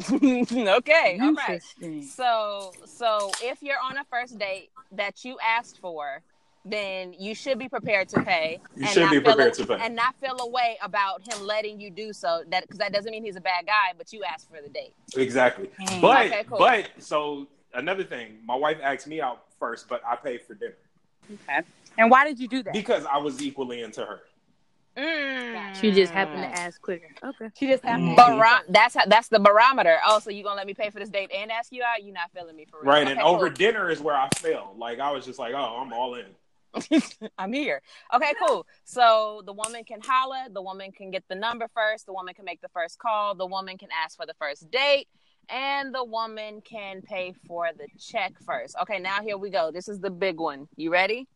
[0.78, 1.20] okay.
[1.22, 1.62] All right.
[2.04, 6.22] So, so if you're on a first date that you asked for,
[6.64, 8.60] then you should be prepared to pay.
[8.76, 9.78] You and should be feel prepared a- to pay.
[9.84, 12.44] and not feel a way about him letting you do so.
[12.50, 14.94] That because that doesn't mean he's a bad guy, but you asked for the date.
[15.16, 15.70] exactly.
[15.82, 16.02] Mm.
[16.02, 16.60] But Okay, cool.
[16.60, 20.76] but so another thing, my wife asked me out first, but I paid for dinner
[21.50, 21.62] Okay.
[21.98, 22.74] And why did you do that?
[22.74, 24.22] because I was equally into her.
[24.98, 25.76] Mm.
[25.76, 27.08] She just happened to ask quicker.
[27.24, 27.50] Okay.
[27.58, 28.16] She just happened.
[28.16, 29.98] Baro- that's how, that's the barometer.
[30.06, 32.04] Oh, so you gonna let me pay for this date and ask you out?
[32.04, 32.92] You're not feeling me for real?
[32.92, 34.76] Right, Okay, and over dinner is where I fell.
[34.78, 36.26] Like I was just like, oh, I'm all in.
[37.38, 37.82] I'm here.
[38.14, 38.66] Okay, cool.
[38.84, 42.46] So the woman can holler, the woman can get the number first, the woman can
[42.46, 45.08] make the first call, the woman can ask for the first date,
[45.50, 48.76] and the woman can pay for the check first.
[48.82, 49.72] Okay, now here we go.
[49.72, 50.68] This is the big one.
[50.76, 51.28] You ready?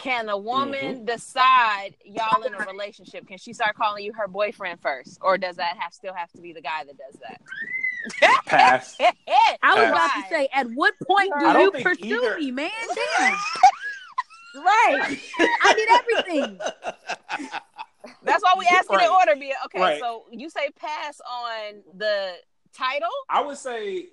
[0.00, 1.04] Can a woman Mm-hmm.
[1.04, 3.26] decide y'all in a relationship?
[3.28, 6.40] Can she start calling you her boyfriend first, or does that have still have to
[6.40, 7.40] be the guy that does that?
[8.46, 8.96] Pass.
[9.00, 9.92] I was Pass.
[9.92, 12.70] about to say, at what point do you pursue either- me, man?
[13.18, 13.34] Damn.
[14.64, 15.18] right.
[15.38, 16.58] I did everything.
[18.22, 19.36] That's why we ask it in order.
[19.38, 19.80] Be okay.
[19.80, 20.00] Right.
[20.00, 22.32] So you say pass on the
[22.72, 23.08] title.
[23.28, 24.06] I would say,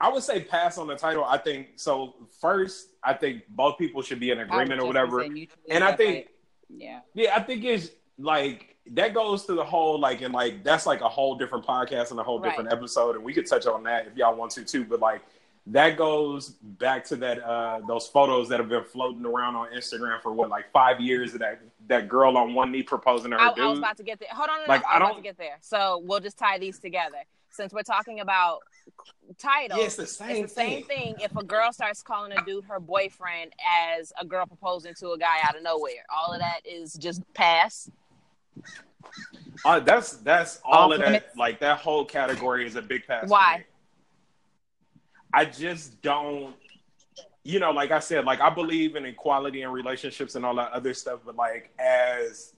[0.00, 1.24] I would say pass on the title.
[1.24, 2.14] I think so.
[2.40, 5.20] First, I think both people should be in agreement or whatever.
[5.22, 6.28] And I think,
[6.68, 7.00] yeah.
[7.14, 11.00] yeah, I think it's like that goes to the whole like and like that's like
[11.00, 12.50] a whole different podcast and a whole Right.
[12.50, 14.84] different episode, and we could touch on that if y'all want to too.
[14.84, 15.22] But like
[15.66, 20.22] that goes back to that uh those photos that have been floating around on Instagram
[20.22, 23.42] for what like five years of that that girl on one knee proposing to her
[23.42, 23.64] I, dude.
[23.64, 24.28] I was about to get there.
[24.32, 25.56] Hold on, no, no, Like, I I was about don't- to get there.
[25.60, 27.18] So we'll just tie these together.
[27.50, 28.60] Since we're talking about
[29.38, 31.16] titles, Yeah, it's the same it's the same thing.
[31.20, 33.52] If a girl starts calling a dude her boyfriend
[33.96, 37.22] as a girl proposing to a guy out of nowhere, all of that is just
[37.34, 37.90] pass.
[39.64, 41.36] Uh, that's that's all Off of that.
[41.36, 43.28] Like that whole category is a big pass.
[43.28, 43.64] Why?
[45.32, 46.54] I just don't.
[47.44, 50.72] You know, like I said, like I believe in equality in relationships and all that
[50.72, 52.52] other stuff, but like as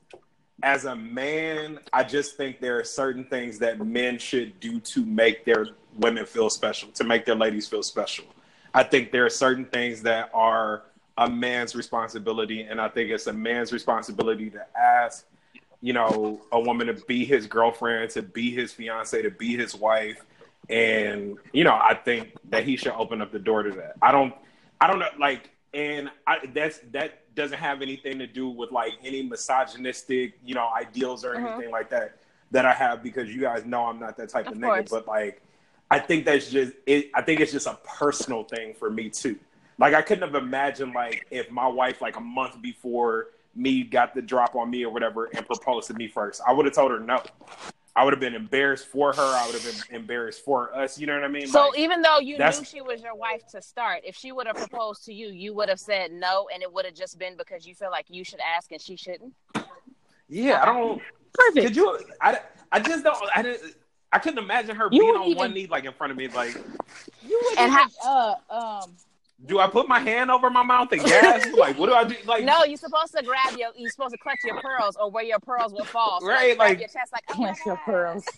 [0.62, 5.04] as a man, I just think there are certain things that men should do to
[5.04, 5.68] make their
[5.98, 8.24] women feel special, to make their ladies feel special.
[8.72, 10.84] I think there are certain things that are
[11.18, 15.26] a man's responsibility, and I think it's a man's responsibility to ask
[15.82, 19.74] you know, a woman to be his girlfriend, to be his fiance, to be his
[19.74, 20.22] wife.
[20.68, 23.94] And, you know, I think that he should open up the door to that.
[24.02, 24.34] I don't,
[24.80, 28.92] I don't know, like, and I, that's, that doesn't have anything to do with like
[29.02, 31.54] any misogynistic, you know, ideals or Mhm.
[31.54, 32.18] anything like that,
[32.50, 34.90] that I have because you guys know I'm not that type of, Of nigga.
[34.90, 35.40] But like,
[35.90, 39.38] I think that's just, it, I think it's just a personal thing for me too.
[39.78, 44.14] Like, I couldn't have imagined like if my wife, like a month before, me got
[44.14, 46.40] the drop on me or whatever and proposed to me first.
[46.46, 47.22] I would have told her no.
[47.96, 49.20] I would have been embarrassed for her.
[49.20, 50.98] I would have been embarrassed for us.
[50.98, 51.48] You know what I mean?
[51.48, 54.46] So Like, even though you knew she was your wife to start, if she would
[54.46, 57.36] have proposed to you, you would have said no, and it would have just been
[57.36, 59.34] because you feel like you should ask and she shouldn't.
[60.28, 61.02] yeah, I don't.
[61.32, 61.66] Perfect.
[61.66, 61.98] Could you?
[62.20, 62.38] I,
[62.70, 63.18] I just don't.
[63.34, 63.74] I didn't.
[64.12, 66.28] I couldn't imagine her You being wouldn't on one knee like in front of me.
[66.28, 66.54] Like,
[67.22, 68.96] You would And even, uh, um,
[69.46, 71.46] do I put my hand over my mouth and gas?
[71.56, 72.16] like, what do I do?
[72.26, 73.70] Like, No, you're supposed to grab your.
[73.76, 76.20] You're supposed to clutch your pearls or where your pearls will fall.
[76.20, 78.24] So Right, grab like- your chest, like oh Clutch your pearls.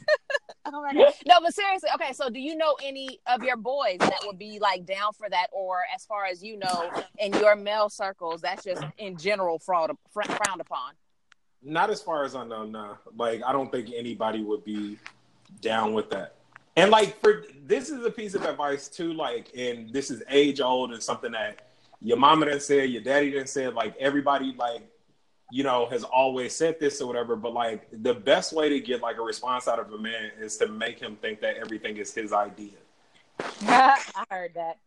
[0.64, 1.12] Oh my God.
[1.26, 2.12] No, but seriously, okay.
[2.12, 5.48] So, do you know any of your boys that would be like down for that,
[5.50, 9.90] or as far as you know, in your male circles, that's just in general fraud,
[10.12, 10.92] fr- frowned upon?
[11.64, 12.96] Not as far as I know, no.
[13.16, 14.98] Like, I don't think anybody would be
[15.60, 16.34] down with that.
[16.76, 19.12] And like, for this is a piece of advice too.
[19.12, 21.66] Like, and this is age old and something that
[22.00, 23.68] your mama didn't say, your daddy didn't say.
[23.68, 24.82] Like, everybody, like,
[25.50, 27.36] you know, has always said this or whatever.
[27.36, 30.56] But like, the best way to get like a response out of a man is
[30.58, 32.70] to make him think that everything is his idea.
[33.62, 33.98] I
[34.30, 34.78] heard that.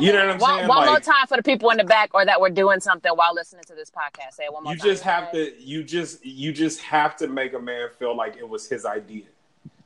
[0.00, 0.68] You know what I'm One, saying?
[0.68, 3.10] one more Like, time for the people in the back or that were doing something
[3.12, 4.34] while listening to this podcast.
[4.34, 4.88] Say it one more you time.
[4.88, 8.48] just have to you just you just have to make a man feel like it
[8.48, 9.24] was his idea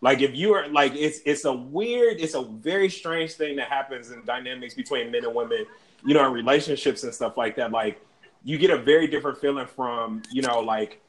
[0.04, 3.68] like if you are like it's it's a weird it's a very strange thing that
[3.68, 5.64] happens in dynamics between men and women
[6.04, 7.72] you know in relationships and stuff like that.
[7.72, 7.98] Like
[8.44, 11.00] you get a very different feeling from you know like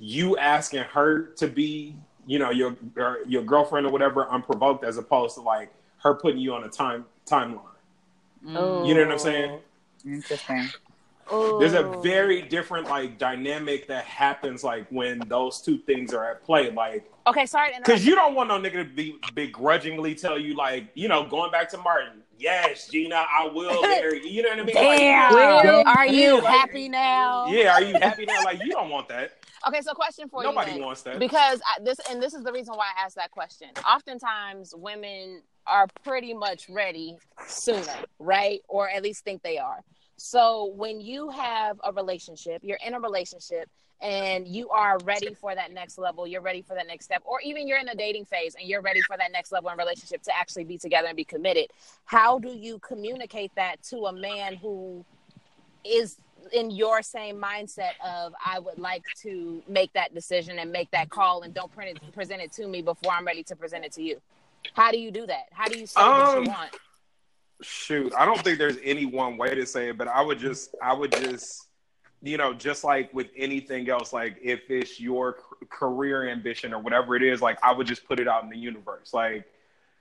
[0.00, 1.94] you asking her to be
[2.26, 2.74] you know your
[3.26, 7.04] your, girlfriend or whatever unprovoked as opposed to like her putting you on a time
[7.26, 7.60] timeline.
[8.86, 9.50] You know what i'm saying?
[9.50, 10.70] Oh, interesting.
[11.30, 12.00] There's a oh.
[12.00, 17.10] very different like dynamic that happens like when those two things are at play like
[17.26, 21.08] Okay, sorry because you don't want no nigga to be begrudgingly tell you like you
[21.08, 24.62] know going back to martin yes gina i will marry you you know what i
[24.62, 25.32] mean Like, Damn.
[25.34, 25.94] Will, Yeah.
[25.96, 27.46] are you Like- happy now?
[27.48, 29.32] yeah are you happy now like you don't want that
[29.66, 30.48] Okay, so question for you.
[30.48, 33.32] nobody wants that because I, this and this is the reason why I asked that
[33.32, 33.68] question.
[33.88, 37.16] Oftentimes, women are pretty much ready
[37.48, 38.60] sooner, right?
[38.68, 39.82] Or at least think they are.
[40.16, 43.68] So when you have a relationship, you're in a relationship
[44.00, 47.40] and you are ready for that next level, you're ready for that next step, or
[47.42, 50.22] even you're in a dating phase and you're ready for that next level in relationship
[50.22, 51.68] to actually be together and be committed.
[52.04, 55.04] How do you communicate that to a man who
[55.84, 56.16] is
[56.52, 61.08] in your same mindset of I would like to make that decision and make that
[61.10, 63.92] call and don't print it, present it to me before I'm ready to present it
[63.92, 64.20] to you.
[64.74, 65.46] How do you do that?
[65.52, 66.70] How do you say what Um, you want?
[67.62, 70.74] Shoot i don't think there's any one way to say it but i would just
[70.82, 71.68] i would just
[72.22, 75.38] you know just like with anything else like if it's your
[75.70, 78.58] career ambition or whatever it is like i would just put it out in the
[78.58, 79.44] universe like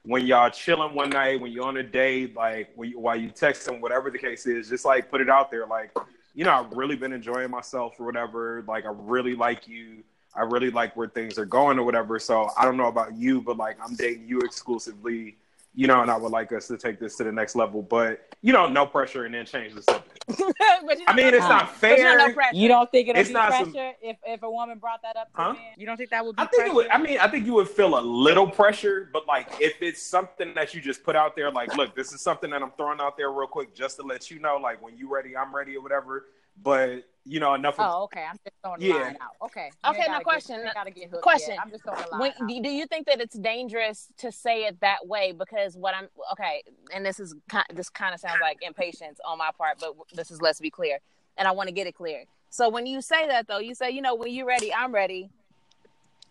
[0.03, 3.79] when y'all chilling one night when you're on a date like you, while you texting
[3.79, 5.91] whatever the case is just like put it out there like
[6.35, 8.63] you know, I've really been enjoying myself or whatever.
[8.67, 10.03] Like, I really like you.
[10.35, 12.19] I really like where things are going or whatever.
[12.19, 15.37] So I don't know about you, but like, I'm dating you exclusively,
[15.75, 17.81] you know, and I would like us to take this to the next level.
[17.81, 20.23] But you know, no pressure, and then change the subject.
[20.85, 22.17] But I mean, it's not but you fair.
[22.17, 22.33] no.
[22.53, 25.15] You don't think it'll It's be not pressure some- if, if a woman brought that
[25.15, 25.49] up to Huh?
[25.49, 25.61] a man?
[25.77, 26.71] You don't think that would be I think pressure?
[26.71, 26.87] it would.
[26.89, 30.53] I mean, I think you would feel a little pressure, but like if it's something
[30.55, 33.17] that you just put out there, like, look, this is something that I'm throwing out
[33.17, 35.81] there real quick just to let you know, like, when you ready, I'm ready or
[35.81, 36.25] whatever.
[36.61, 37.79] But you know, enough.
[37.79, 38.23] Of, Oh, okay.
[38.23, 38.93] I'm just throwing the Yeah.
[38.95, 39.35] line out.
[39.41, 39.71] Okay.
[39.83, 40.61] You Okay, ain't no question.
[40.63, 41.55] Get, gotta get hooked Question.
[41.55, 41.59] Yet.
[41.63, 44.65] I'm just throwing the line When, do do you think that it's dangerous to say
[44.65, 45.31] it that way?
[45.31, 46.61] Because what I'm okay,
[46.93, 47.33] and this is
[47.73, 50.99] this kind of sounds like impatience on my part, but this is let's be clear,
[51.37, 52.25] and I want to get it clear.
[52.51, 55.29] So when you say that though, you say, you know, when you're ready, I'm ready,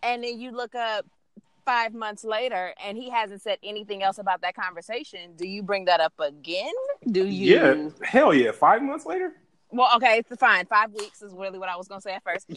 [0.03, 1.07] and then you look up
[1.65, 5.33] five months later, and he hasn't said anything else about that conversation.
[5.37, 6.73] Do you bring that up again?
[7.11, 7.57] Do you?
[7.57, 8.53] yeah, hell yeah.
[8.53, 9.33] Five months later.
[9.75, 10.67] Well, okay, it's fine.
[10.67, 12.47] Five weeks is really what I was gonna say at first.
[12.49, 12.57] so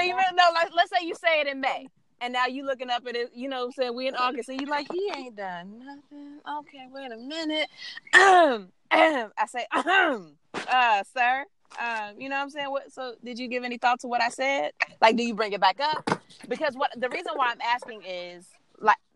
[0.00, 1.86] you no, like, let's say you say it in May,
[2.20, 3.30] and now you looking up at it.
[3.32, 6.40] You know, what I'm saying we in August, and you like he ain't done nothing.
[6.58, 7.68] Okay, wait a minute.
[8.12, 11.44] I say, uh, sir.
[11.78, 12.70] Um, you know what I'm saying?
[12.70, 12.92] What?
[12.92, 14.72] So, did you give any thought to what I said?
[15.00, 16.20] Like, do you bring it back up?
[16.48, 18.48] Because what the reason why I'm asking is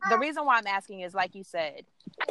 [0.08, 1.82] the reason why I'm asking is like you said,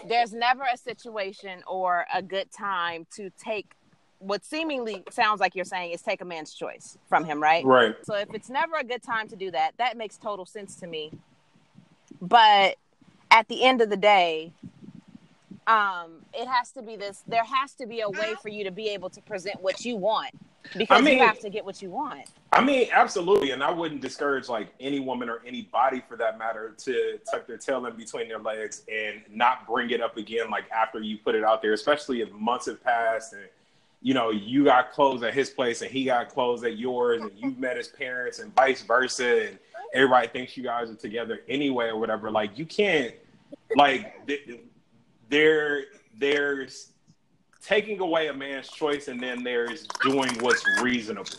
[0.07, 3.74] there's never a situation or a good time to take
[4.19, 7.65] what seemingly sounds like you're saying is take a man's choice from him, right?
[7.65, 7.93] Right.
[8.03, 10.88] So if it's never a good time to do that, that makes total sense to
[10.88, 11.11] me.
[12.21, 12.78] But
[13.32, 14.53] at the end of the day,
[15.68, 17.24] um, it has to be this.
[17.28, 19.95] There has to be a way for you to be able to present what you
[19.95, 20.32] want
[20.78, 22.30] because I mean- you have to get what you want.
[22.51, 26.76] I mean, absolutely, and I wouldn't discourage like any woman or anybody for that matter
[26.78, 30.70] to tuck their tail in between their legs and not bring it up again like
[30.70, 33.43] after you put it out there, especially if months have passed and
[34.03, 37.32] you know you got clothes at his place and he got clothes at yours and
[37.36, 39.57] you've met his parents and vice versa and
[39.93, 42.30] everybody thinks you guys are together anyway or whatever.
[42.30, 43.16] Like you can't
[43.76, 44.59] like th-
[45.34, 45.84] there
[46.17, 46.91] there's
[47.61, 51.29] taking away a man's choice and then there's doing what's reasonable.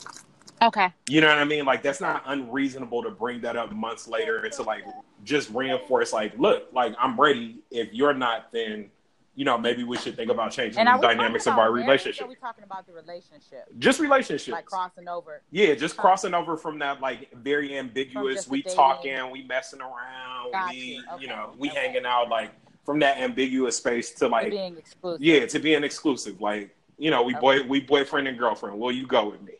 [0.62, 0.92] Okay.
[1.08, 1.64] You know what I mean?
[1.64, 4.84] Like that's not unreasonable to bring that up months later and to like
[5.22, 7.60] just reinforce like, look, like I'm ready.
[7.70, 8.90] If you're not, then
[9.36, 11.86] you know maybe we should think about changing the dynamics of our about marriage, or
[11.88, 12.26] relationship.
[12.26, 14.52] Are we talking about the relationship, Just relationships.
[14.52, 15.42] like crossing over?
[15.50, 18.48] yeah, just crossing over from that like very ambiguous.
[18.48, 21.02] We talking, we messing around, Got we you.
[21.14, 21.22] Okay.
[21.22, 21.78] you know we Okay.
[21.80, 22.52] hanging out like
[22.84, 25.22] from that ambiguous space to to like being exclusive.
[25.22, 26.40] yeah to being exclusive.
[26.40, 27.40] Like you know we Okay.
[27.40, 28.78] boy we boyfriend and girlfriend.
[28.78, 29.54] Will you go with me?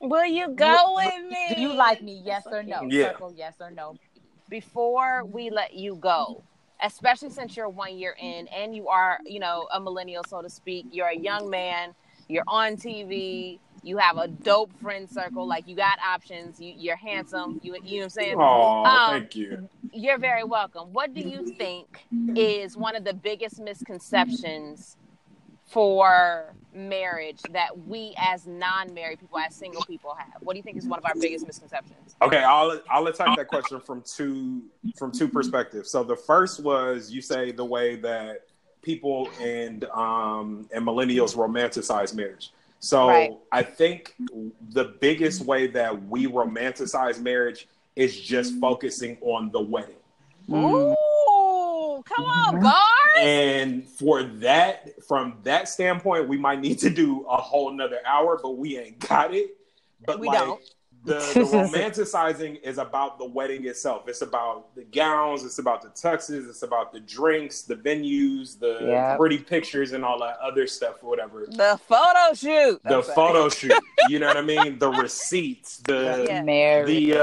[0.00, 1.54] Will you go with me?
[1.54, 2.22] Do you like me?
[2.24, 2.82] Yes or no?
[2.88, 3.12] Yeah.
[3.12, 3.96] Circle yes or no.
[4.48, 6.44] before we let you go,
[6.82, 10.48] especially since you're one year in and you are, you know, a millennial, so to
[10.50, 10.86] speak.
[10.92, 11.94] You're a young man.
[12.28, 13.58] You're on TV.
[13.86, 15.46] You have a dope friend circle.
[15.46, 16.60] Like you got options.
[16.60, 17.60] You, you're handsome.
[17.62, 18.36] You, you know what I'm saying?
[18.36, 19.68] Oh, Um, thank you.
[19.92, 20.92] You're very welcome.
[20.92, 24.96] What do you think is one of the biggest misconceptions
[25.68, 30.42] for marriage that we as non-married people, as single people have?
[30.42, 32.16] What do you think is one of our biggest misconceptions?
[32.22, 34.62] Okay, I'll I'll attack that question from two
[34.96, 35.90] from two perspectives.
[35.90, 38.46] So the first was you say the way that
[38.82, 42.50] people and um and millennials romanticize marriage.
[42.86, 43.36] So Right.
[43.50, 44.14] I think
[44.70, 47.66] the biggest way that we romanticize marriage
[47.96, 49.96] is just focusing on the wedding.
[50.48, 50.92] Mm.
[50.94, 52.62] Ooh, come on, mm-hmm.
[52.62, 53.18] bars.
[53.18, 58.38] And for that, from that standpoint, we might need to do a whole nother hour,
[58.40, 59.56] but we ain't got it.
[60.06, 60.60] But We like don't.
[61.06, 64.08] The, the romanticizing is about the wedding itself.
[64.08, 68.78] It's about the gowns, it's about the tuxes, it's about the drinks, the venues, the
[68.82, 69.16] Yeah.
[69.16, 71.46] pretty pictures, and all that other stuff or whatever.
[71.48, 72.82] The photo shoot.
[72.84, 73.14] The I'm sorry.
[73.14, 73.72] photo shoot,
[74.08, 74.78] you know what I mean?
[74.78, 76.42] The receipts, the Yeah.
[76.42, 77.14] The uh, The video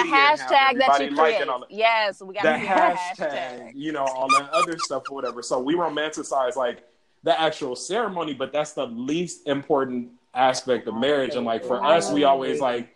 [0.00, 1.48] and have hashtag that you liking create.
[1.48, 5.14] all that Yes, we got the to hashtag, you know, all that other stuff or
[5.14, 5.42] whatever.
[5.42, 6.82] So we romanticize like
[7.22, 11.34] the actual ceremony, but that's the least important aspect of marriage.
[11.34, 12.94] And like for us, we always like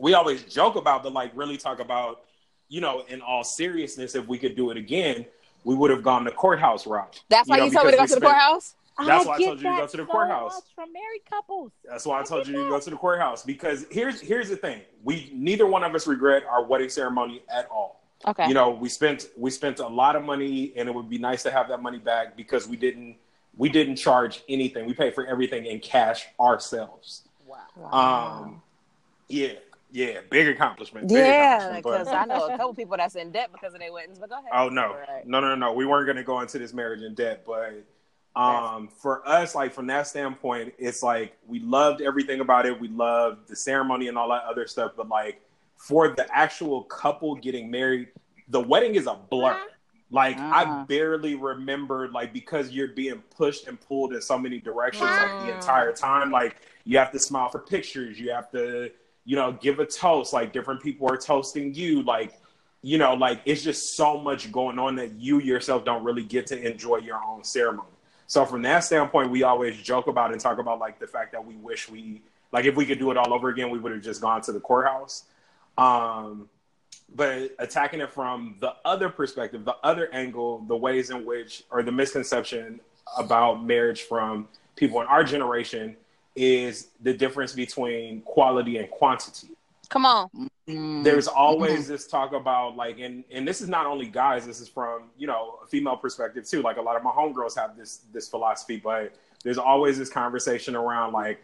[0.00, 2.22] we always joke about, but like really talk about,
[2.68, 5.26] you know, in all seriousness, if we could do it again,
[5.64, 7.20] we would have gone to the courthouse route.
[7.28, 8.74] That's why know, you told me to go because to the courthouse.
[8.98, 10.54] That's why I told you to go to the so courthouse.
[10.54, 11.72] much From married couples.
[11.84, 14.82] That's why I told you to go to the courthouse because here's here's the thing:
[15.04, 18.00] we neither one of us regret our wedding ceremony at all.
[18.26, 18.48] Okay.
[18.48, 21.42] You know, we spent we spent a lot of money, and it would be nice
[21.44, 23.16] to have that money back because we didn't
[23.56, 24.86] we didn't charge anything.
[24.86, 27.22] We paid for everything in cash ourselves.
[27.46, 28.42] Wow.
[28.42, 28.62] Um,
[29.28, 29.52] yeah,
[29.92, 31.08] yeah, big accomplishment.
[31.08, 34.18] Big yeah, because I know a couple people that's in debt because of their weddings.
[34.18, 34.50] But go ahead.
[34.52, 35.26] Oh no, Right.
[35.26, 35.72] no, no, no, no.
[35.72, 37.84] We weren't going to go into this marriage in debt, but
[38.36, 42.78] Um, for us, like from that standpoint, it's like we loved everything about it.
[42.80, 44.92] We loved the ceremony and all that other stuff.
[44.96, 45.42] But like
[45.76, 48.08] for the actual couple getting married,
[48.48, 49.54] the wedding is a blur.
[49.54, 49.64] Mm-hmm.
[50.12, 50.84] Like I Uh-uh.
[50.86, 55.52] barely remember, like because you're being pushed and pulled in so many directions, like the
[55.52, 55.54] mm.
[55.56, 56.30] entire time.
[56.30, 58.90] Like you have to smile for pictures, you have to,
[59.30, 60.32] you know, give a toast.
[60.32, 62.02] Like different people are toasting you.
[62.02, 62.32] Like,
[62.82, 66.48] you know, like it's just so much going on that you yourself don't really get
[66.48, 67.86] to enjoy your own ceremony.
[68.26, 71.46] So from that standpoint, we always joke about and talk about like the fact that
[71.46, 74.02] we wish we like if we could do it all over again, we would have
[74.02, 75.26] just gone to the courthouse.
[75.78, 76.48] Um,
[77.14, 81.84] but attacking it from the other perspective, the other angle, the ways in which, or
[81.84, 82.80] the misconception
[83.16, 85.96] about marriage from people in our generation
[86.36, 89.48] is the difference between quality and quantity.
[89.88, 90.30] Come on.
[90.68, 91.02] Mm.
[91.02, 94.46] There's always this talk about like, and and this is not only guys.
[94.46, 96.62] This is from you know a female perspective too.
[96.62, 99.12] Like a lot of my homegirls have this this philosophy, but
[99.42, 101.40] there's always this conversation around like,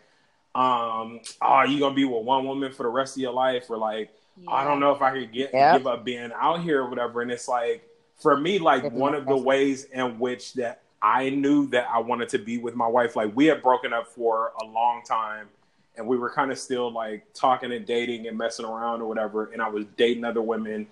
[0.55, 3.77] um, oh, you gonna be with one woman for the rest of your life, or
[3.79, 4.11] like,
[4.47, 5.79] I don't know if I could get Yep.
[5.79, 7.23] give up being out here or whatever.
[7.23, 7.83] And it's like
[8.21, 12.29] for me, like one of the ways in which that I knew that I wanted
[12.31, 13.17] to be with my wife.
[13.17, 15.49] Like we had broken up for a long time,
[15.97, 19.51] and we were kind of still like talking and dating and messing around or whatever.
[19.53, 20.87] And I was dating other women,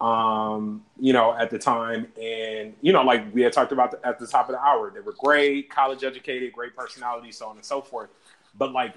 [0.00, 2.08] um, you know, at the time.
[2.20, 4.90] And you know, like we had talked about the, at the top of the hour,
[4.90, 8.10] they were great, college educated, great personality, so on and so forth.
[8.56, 8.94] But like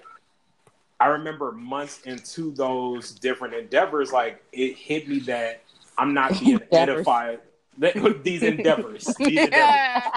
[0.99, 5.61] I remember months into those different endeavors, like it hit me that
[5.97, 7.39] I'm not being edified.
[8.23, 10.11] These endeavors, these endeavors.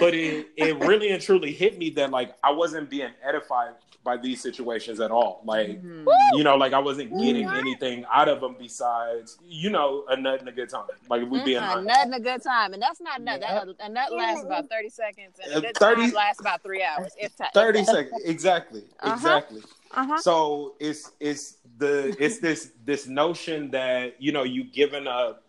[0.00, 4.16] But it, it really and truly hit me that like I wasn't being edified by
[4.16, 5.42] these situations at all.
[5.44, 6.06] Like Mhm.
[6.36, 10.40] you know, like I wasn't getting anything out of them besides you know a nut
[10.40, 10.86] and a good time.
[11.08, 11.86] Like we being Mhm, honest.
[11.86, 13.40] nut and a good time, and that's not nut.
[13.40, 13.66] Yep.
[13.78, 16.62] That, a nut lasts about thirty seconds, and a Uh, good 30 time lasts about
[16.62, 17.14] three hours.
[17.18, 17.50] If time.
[17.52, 19.14] 30 seconds exactly Uh-huh.
[19.14, 20.18] exactly Uh-huh.
[20.20, 25.44] so it's it's the it's this this notion that you know you giving up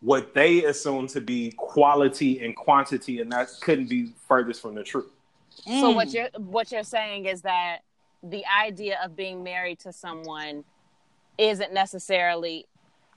[0.00, 4.84] what they assume to be quality and quantity and that couldn't be furthest from the
[4.84, 5.10] truth
[5.80, 6.14] So what Mm.
[6.14, 7.78] you're what you're saying is that
[8.22, 10.64] the idea of being married to someone
[11.38, 12.66] isn't necessarily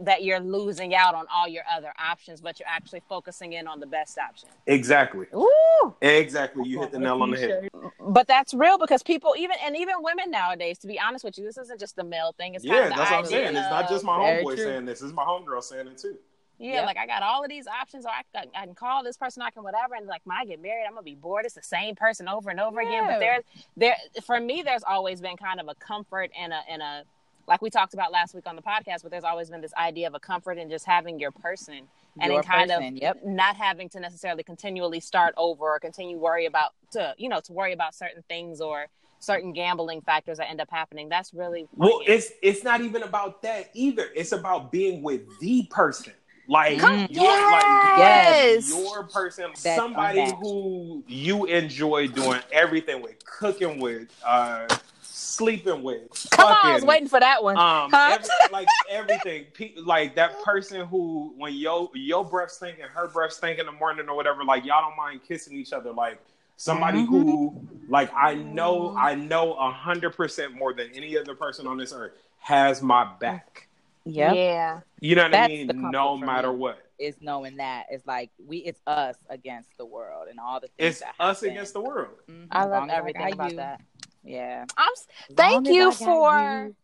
[0.01, 3.79] that you're losing out on all your other options, but you're actually focusing in on
[3.81, 4.49] the best option.
[4.67, 5.95] exactly Ooh.
[6.01, 7.69] exactly you hit the nail on the head
[7.99, 11.43] But that's real because people even and even women nowadays, to be honest with you,
[11.43, 12.55] this isn't just a male thing.
[12.55, 14.55] It's kind yeah of the that's what i'm idea saying it's not just my homeboy
[14.57, 16.17] saying this it's my homegirl saying it too
[16.59, 16.85] Yeah, Yep.
[16.87, 19.41] like I got all of these options, or I, can- I can call this person,
[19.41, 21.45] I can whatever, and like when I get married, I'm gonna be bored.
[21.45, 23.05] It's the same person over and over again.
[23.07, 23.43] But there's
[23.77, 23.95] there
[24.25, 27.03] for me, there's always been kind of a comfort and a and a
[27.47, 29.01] like we talked about last week on the podcast.
[29.03, 31.87] But there's always been this idea of a comfort in just having your person
[32.19, 33.21] and Your in kind person, of yep.
[33.25, 37.53] not having to necessarily continually start over or continue worry about to you know to
[37.53, 38.87] worry about certain things or
[39.21, 41.07] certain gambling factors that end up happening.
[41.07, 45.63] That's really well it's it's not even about that either it's about being with the
[45.69, 46.13] person
[46.49, 47.63] like Come- you're like
[47.97, 48.67] Yes.
[48.69, 50.39] your person, That's somebody unmatched.
[50.41, 54.67] who you enjoy doing everything with, cooking with, uh,
[55.03, 56.09] sleeping with.
[56.31, 57.55] come on, I was waiting for that one.
[57.57, 58.17] Um, Huh?
[58.19, 63.07] every, like everything, Pe- like that person who, when your your breath stink and her
[63.07, 66.19] breath stink in the morning or whatever, like y'all don't mind kissing each other, like
[66.57, 67.11] somebody Mm-hmm.
[67.29, 71.77] who, like I know, I know a hundred percent more than any other person on
[71.77, 73.67] this earth has my back.
[74.05, 74.35] Yep.
[74.35, 74.79] Yeah.
[75.01, 75.91] You know what That's I mean?
[75.91, 76.57] No matter me.
[76.59, 76.79] what.
[76.97, 80.95] Is knowing that it's like we, it's us against the world and all the things.
[80.95, 81.51] It's that us happen.
[81.55, 82.15] against the world.
[82.29, 82.47] Mhm.
[82.51, 83.57] I love long everything got about you.
[83.57, 83.81] that.
[84.23, 84.65] Yeah.
[84.77, 84.93] I'm
[85.35, 86.75] Thank you for- you.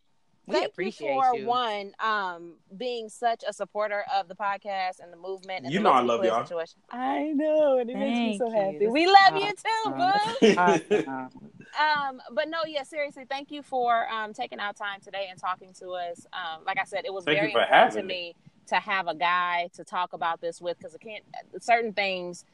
[0.47, 1.45] We Thank appreciate you for you.
[1.47, 5.65] one um being such a supporter of the podcast and the movement.
[5.65, 6.45] And You the know I love Clear y'all.
[6.45, 6.79] Situation.
[6.91, 8.63] I know, and it makes me Thank so you.
[8.73, 8.87] happy.
[8.87, 10.81] We is love you too, awesome.
[10.89, 11.01] boo.
[11.09, 11.51] Awesome.
[11.79, 15.73] Um, but no, yeah, seriously, thank you for um taking out time today and talking
[15.79, 16.25] to us.
[16.33, 18.35] Um, like I said, it was Thank very important to me
[18.67, 21.23] to have a guy to talk about this with because I can't
[21.61, 22.45] certain things.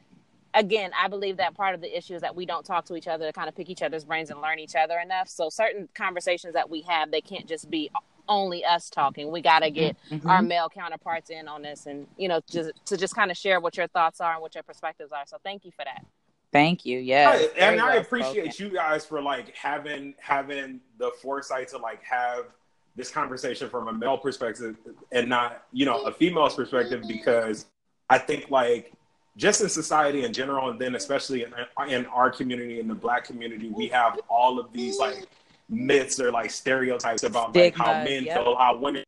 [0.54, 3.08] Again, I believe that part of the issue is that we don't talk to each
[3.08, 5.28] other to kind of pick each other's brains and learn each other enough.
[5.28, 7.90] So certain conversations that we have, they can't just be
[8.28, 9.30] only us talking.
[9.30, 10.28] We got to get Mhm.
[10.30, 13.60] our male counterparts in on this, and you know, just to just kind of share
[13.60, 15.24] what your thoughts are and what your perspectives are.
[15.26, 16.04] So thank you for that.
[16.52, 16.98] Thank you.
[16.98, 17.30] Yeah.
[17.30, 22.46] I- and I appreciate you guys for like having having the foresight to like have
[22.94, 24.76] this conversation from a male perspective
[25.10, 27.66] and not you know a female's perspective because
[28.10, 28.92] I think like
[29.36, 31.54] just in society in general and then especially in,
[31.88, 35.26] in our community in the black community we have all of these like
[35.70, 38.36] myths or like stereotypes about like how men yep.
[38.36, 39.02] feel how women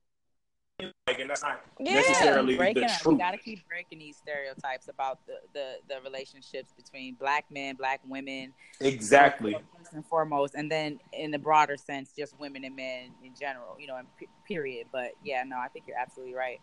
[1.06, 1.94] like, and that's not Yeah.
[1.94, 3.12] necessarily breaking the them.
[3.12, 7.76] We got to keep breaking these stereotypes about the, the, the relationships between black men,
[7.76, 9.54] black women, Exactly.
[9.78, 13.76] first and foremost, and then in the broader sense, just women and men in general,
[13.78, 14.00] you know,
[14.46, 14.86] period.
[14.92, 16.60] But yeah, no, I think you're absolutely right.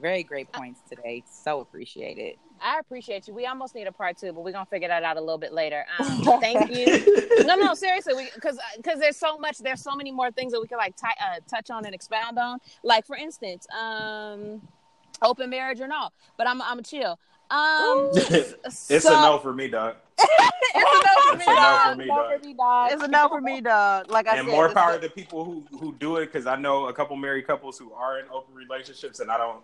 [0.00, 1.22] Very great points today.
[1.30, 2.38] So appreciate it.
[2.60, 3.34] I appreciate you.
[3.34, 5.52] We almost need a part two, but we're gonna figure that out a little bit
[5.52, 5.84] later.
[5.98, 7.44] Um, thank you.
[7.44, 10.66] no, no, seriously, because because there's so much, there's so many more things that we
[10.66, 12.58] could like t- uh, touch on and expound on.
[12.82, 14.60] Like for instance, um,
[15.22, 16.12] open marriage or not.
[16.36, 17.18] But I'm I'm chill.
[17.50, 19.96] Um, it's a no for me, dog.
[20.18, 21.98] It's a no for me, a dog.
[22.40, 22.92] for me, dog.
[22.92, 24.10] It's a no for me, dog.
[24.10, 26.46] Like I and said, more it's power the- to people who who do it because
[26.46, 29.60] I know a couple married couples who are in open relationships, and I don't,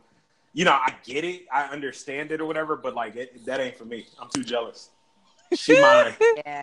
[0.53, 3.77] you know, I get it, I understand it or whatever, but like it, that ain't
[3.77, 4.07] for me.
[4.21, 4.91] I'm too jealous.
[5.55, 6.15] She mine.
[6.45, 6.63] Yeah.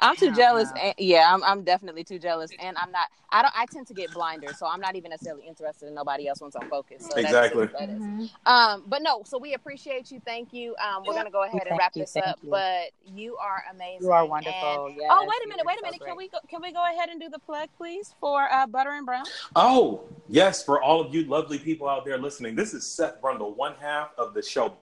[0.00, 0.70] I'm too Yeah, jealous.
[0.74, 0.80] no.
[0.80, 3.08] And, yeah, I'm, I'm definitely too jealous, and I'm not.
[3.30, 3.52] I don't.
[3.56, 6.54] I tend to get blinder, so I'm not even necessarily interested in nobody else once
[6.54, 7.02] I'm focused.
[7.10, 7.64] So that's Exactly.
[7.66, 8.30] just what that is.
[8.46, 9.22] Um, but no.
[9.24, 10.20] So we appreciate you.
[10.24, 10.74] Thank you.
[10.76, 12.38] Um, we're gonna go ahead and Thank wrap you, this up.
[12.42, 12.50] you.
[12.50, 14.02] But you are amazing.
[14.06, 14.94] You are And- wonderful.
[14.96, 15.62] Yes, oh wait a minute.
[15.62, 16.00] are Wait a so minute.
[16.06, 16.38] Can we go?
[16.48, 19.24] Can we go ahead and do the plug, please, for uh, Butter and Brown?
[19.56, 23.56] Oh yes, for all of you lovely people out there listening, this is Seth Brundle,
[23.56, 24.72] one half of the show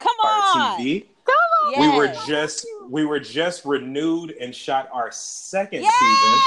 [0.00, 0.78] Come Fire on.
[0.80, 1.06] TV.
[1.70, 1.80] Yes.
[1.80, 5.90] We were just we were just renewed and shot our second season.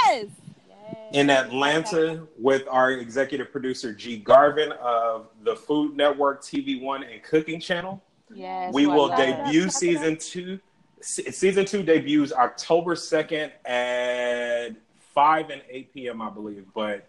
[0.07, 0.25] Yes.
[1.13, 7.21] in Atlanta with our executive producer G Garvin of the Food Network TV One and
[7.23, 8.01] Cooking Channel.
[8.33, 8.73] Yes.
[8.73, 9.45] we will love that.
[9.45, 10.59] debut season two.
[11.01, 14.69] se- Season two debuts October second at
[15.13, 16.21] five and eight p.m.
[16.21, 17.07] I believe, but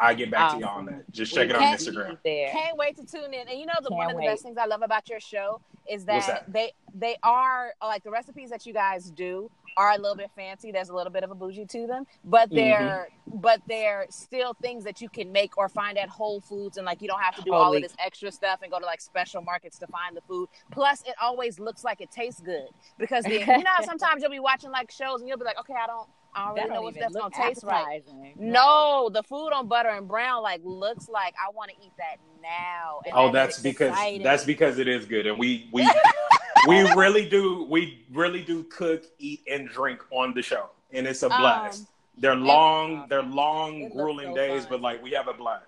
[0.00, 1.10] I get back to um, y'all on that.
[1.12, 2.16] Just check it on Instagram.
[2.24, 2.50] There.
[2.50, 3.48] Can't wait to tune in.
[3.48, 4.32] And you know, the, one Can't of the wait.
[4.32, 6.52] best things I love about your show is that, that?
[6.52, 10.72] they they are like the recipes that you guys do are a little bit fancy.
[10.72, 12.56] There's a little bit of a bougie to them, but mm-hmm.
[12.56, 16.86] they're but they're still things that you can make or find at Whole Foods, and
[16.86, 19.00] like you don't have to do all of this extra stuff and go to like
[19.00, 20.48] special markets to find the food.
[20.70, 24.40] Plus, it always looks like it tastes good because the, you know sometimes you'll be
[24.40, 26.08] watching like shows and you'll be like, okay, I don't.
[26.34, 28.02] I don't That really know don't what that's gonna taste right.
[28.04, 28.34] appetizing.
[28.36, 32.16] No, the food on butter and brown like looks like I want to eat that
[32.42, 33.00] now.
[33.04, 34.22] And Oh, that that's because exciting.
[34.22, 35.88] that's because it is good, and we we
[36.68, 41.22] we really do we really do cook, eat, and drink on the show, and it's
[41.22, 41.80] a blast.
[41.82, 41.86] Um,
[42.18, 44.70] they're long, they're long, grueling so days, fun.
[44.72, 45.64] but like we have a blast.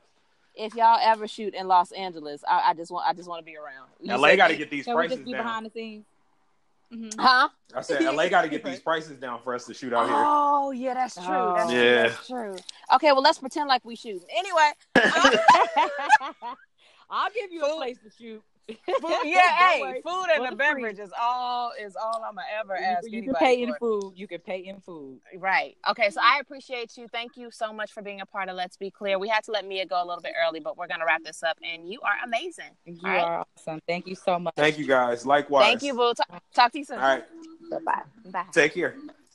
[0.54, 3.44] if y'all ever shoot in Los Angeles, I, I just want I just want to
[3.44, 3.88] be around.
[4.00, 5.44] You LA got to get these Can we prices just be down.
[5.44, 6.04] behind the scenes?
[6.93, 7.14] Mhm.
[7.18, 7.49] Huh?
[7.74, 10.14] I said LA got to get these prices down for us to shoot out here.
[10.16, 11.24] Oh yeah, that's true.
[11.26, 11.55] Oh.
[11.57, 11.80] That's true.
[11.80, 12.03] Yeah.
[12.09, 12.57] That's true.
[12.95, 14.22] Okay, well let's pretend like we shoot.
[14.36, 14.70] Anyway,
[17.11, 18.43] I'll give you a place to shoot.
[18.68, 20.02] Food, yeah, hey, worry.
[20.02, 23.18] food and For the the beverage is all is all I'm gonna ever ask You,
[23.18, 24.12] you can anybody pay in food.
[24.16, 25.20] You can pay in food.
[25.36, 25.76] Right.
[25.88, 26.10] Okay.
[26.10, 27.08] So I appreciate you.
[27.08, 29.18] Thank you so much for being a part of Let's Be Clear.
[29.18, 31.42] We had to let Mia go a little bit early, but we're gonna wrap this
[31.42, 31.56] up.
[31.62, 32.70] And you are amazing.
[32.84, 33.24] You All right.
[33.24, 33.80] are awesome.
[33.86, 34.54] Thank you so much.
[34.56, 35.26] Thank you guys.
[35.26, 35.64] Likewise.
[35.64, 36.14] Thank you, Boo.
[36.14, 36.98] Talk, talk to you soon.
[36.98, 37.24] All right.
[37.84, 38.02] Bye.
[38.26, 38.44] Bye.
[38.52, 38.96] Take care.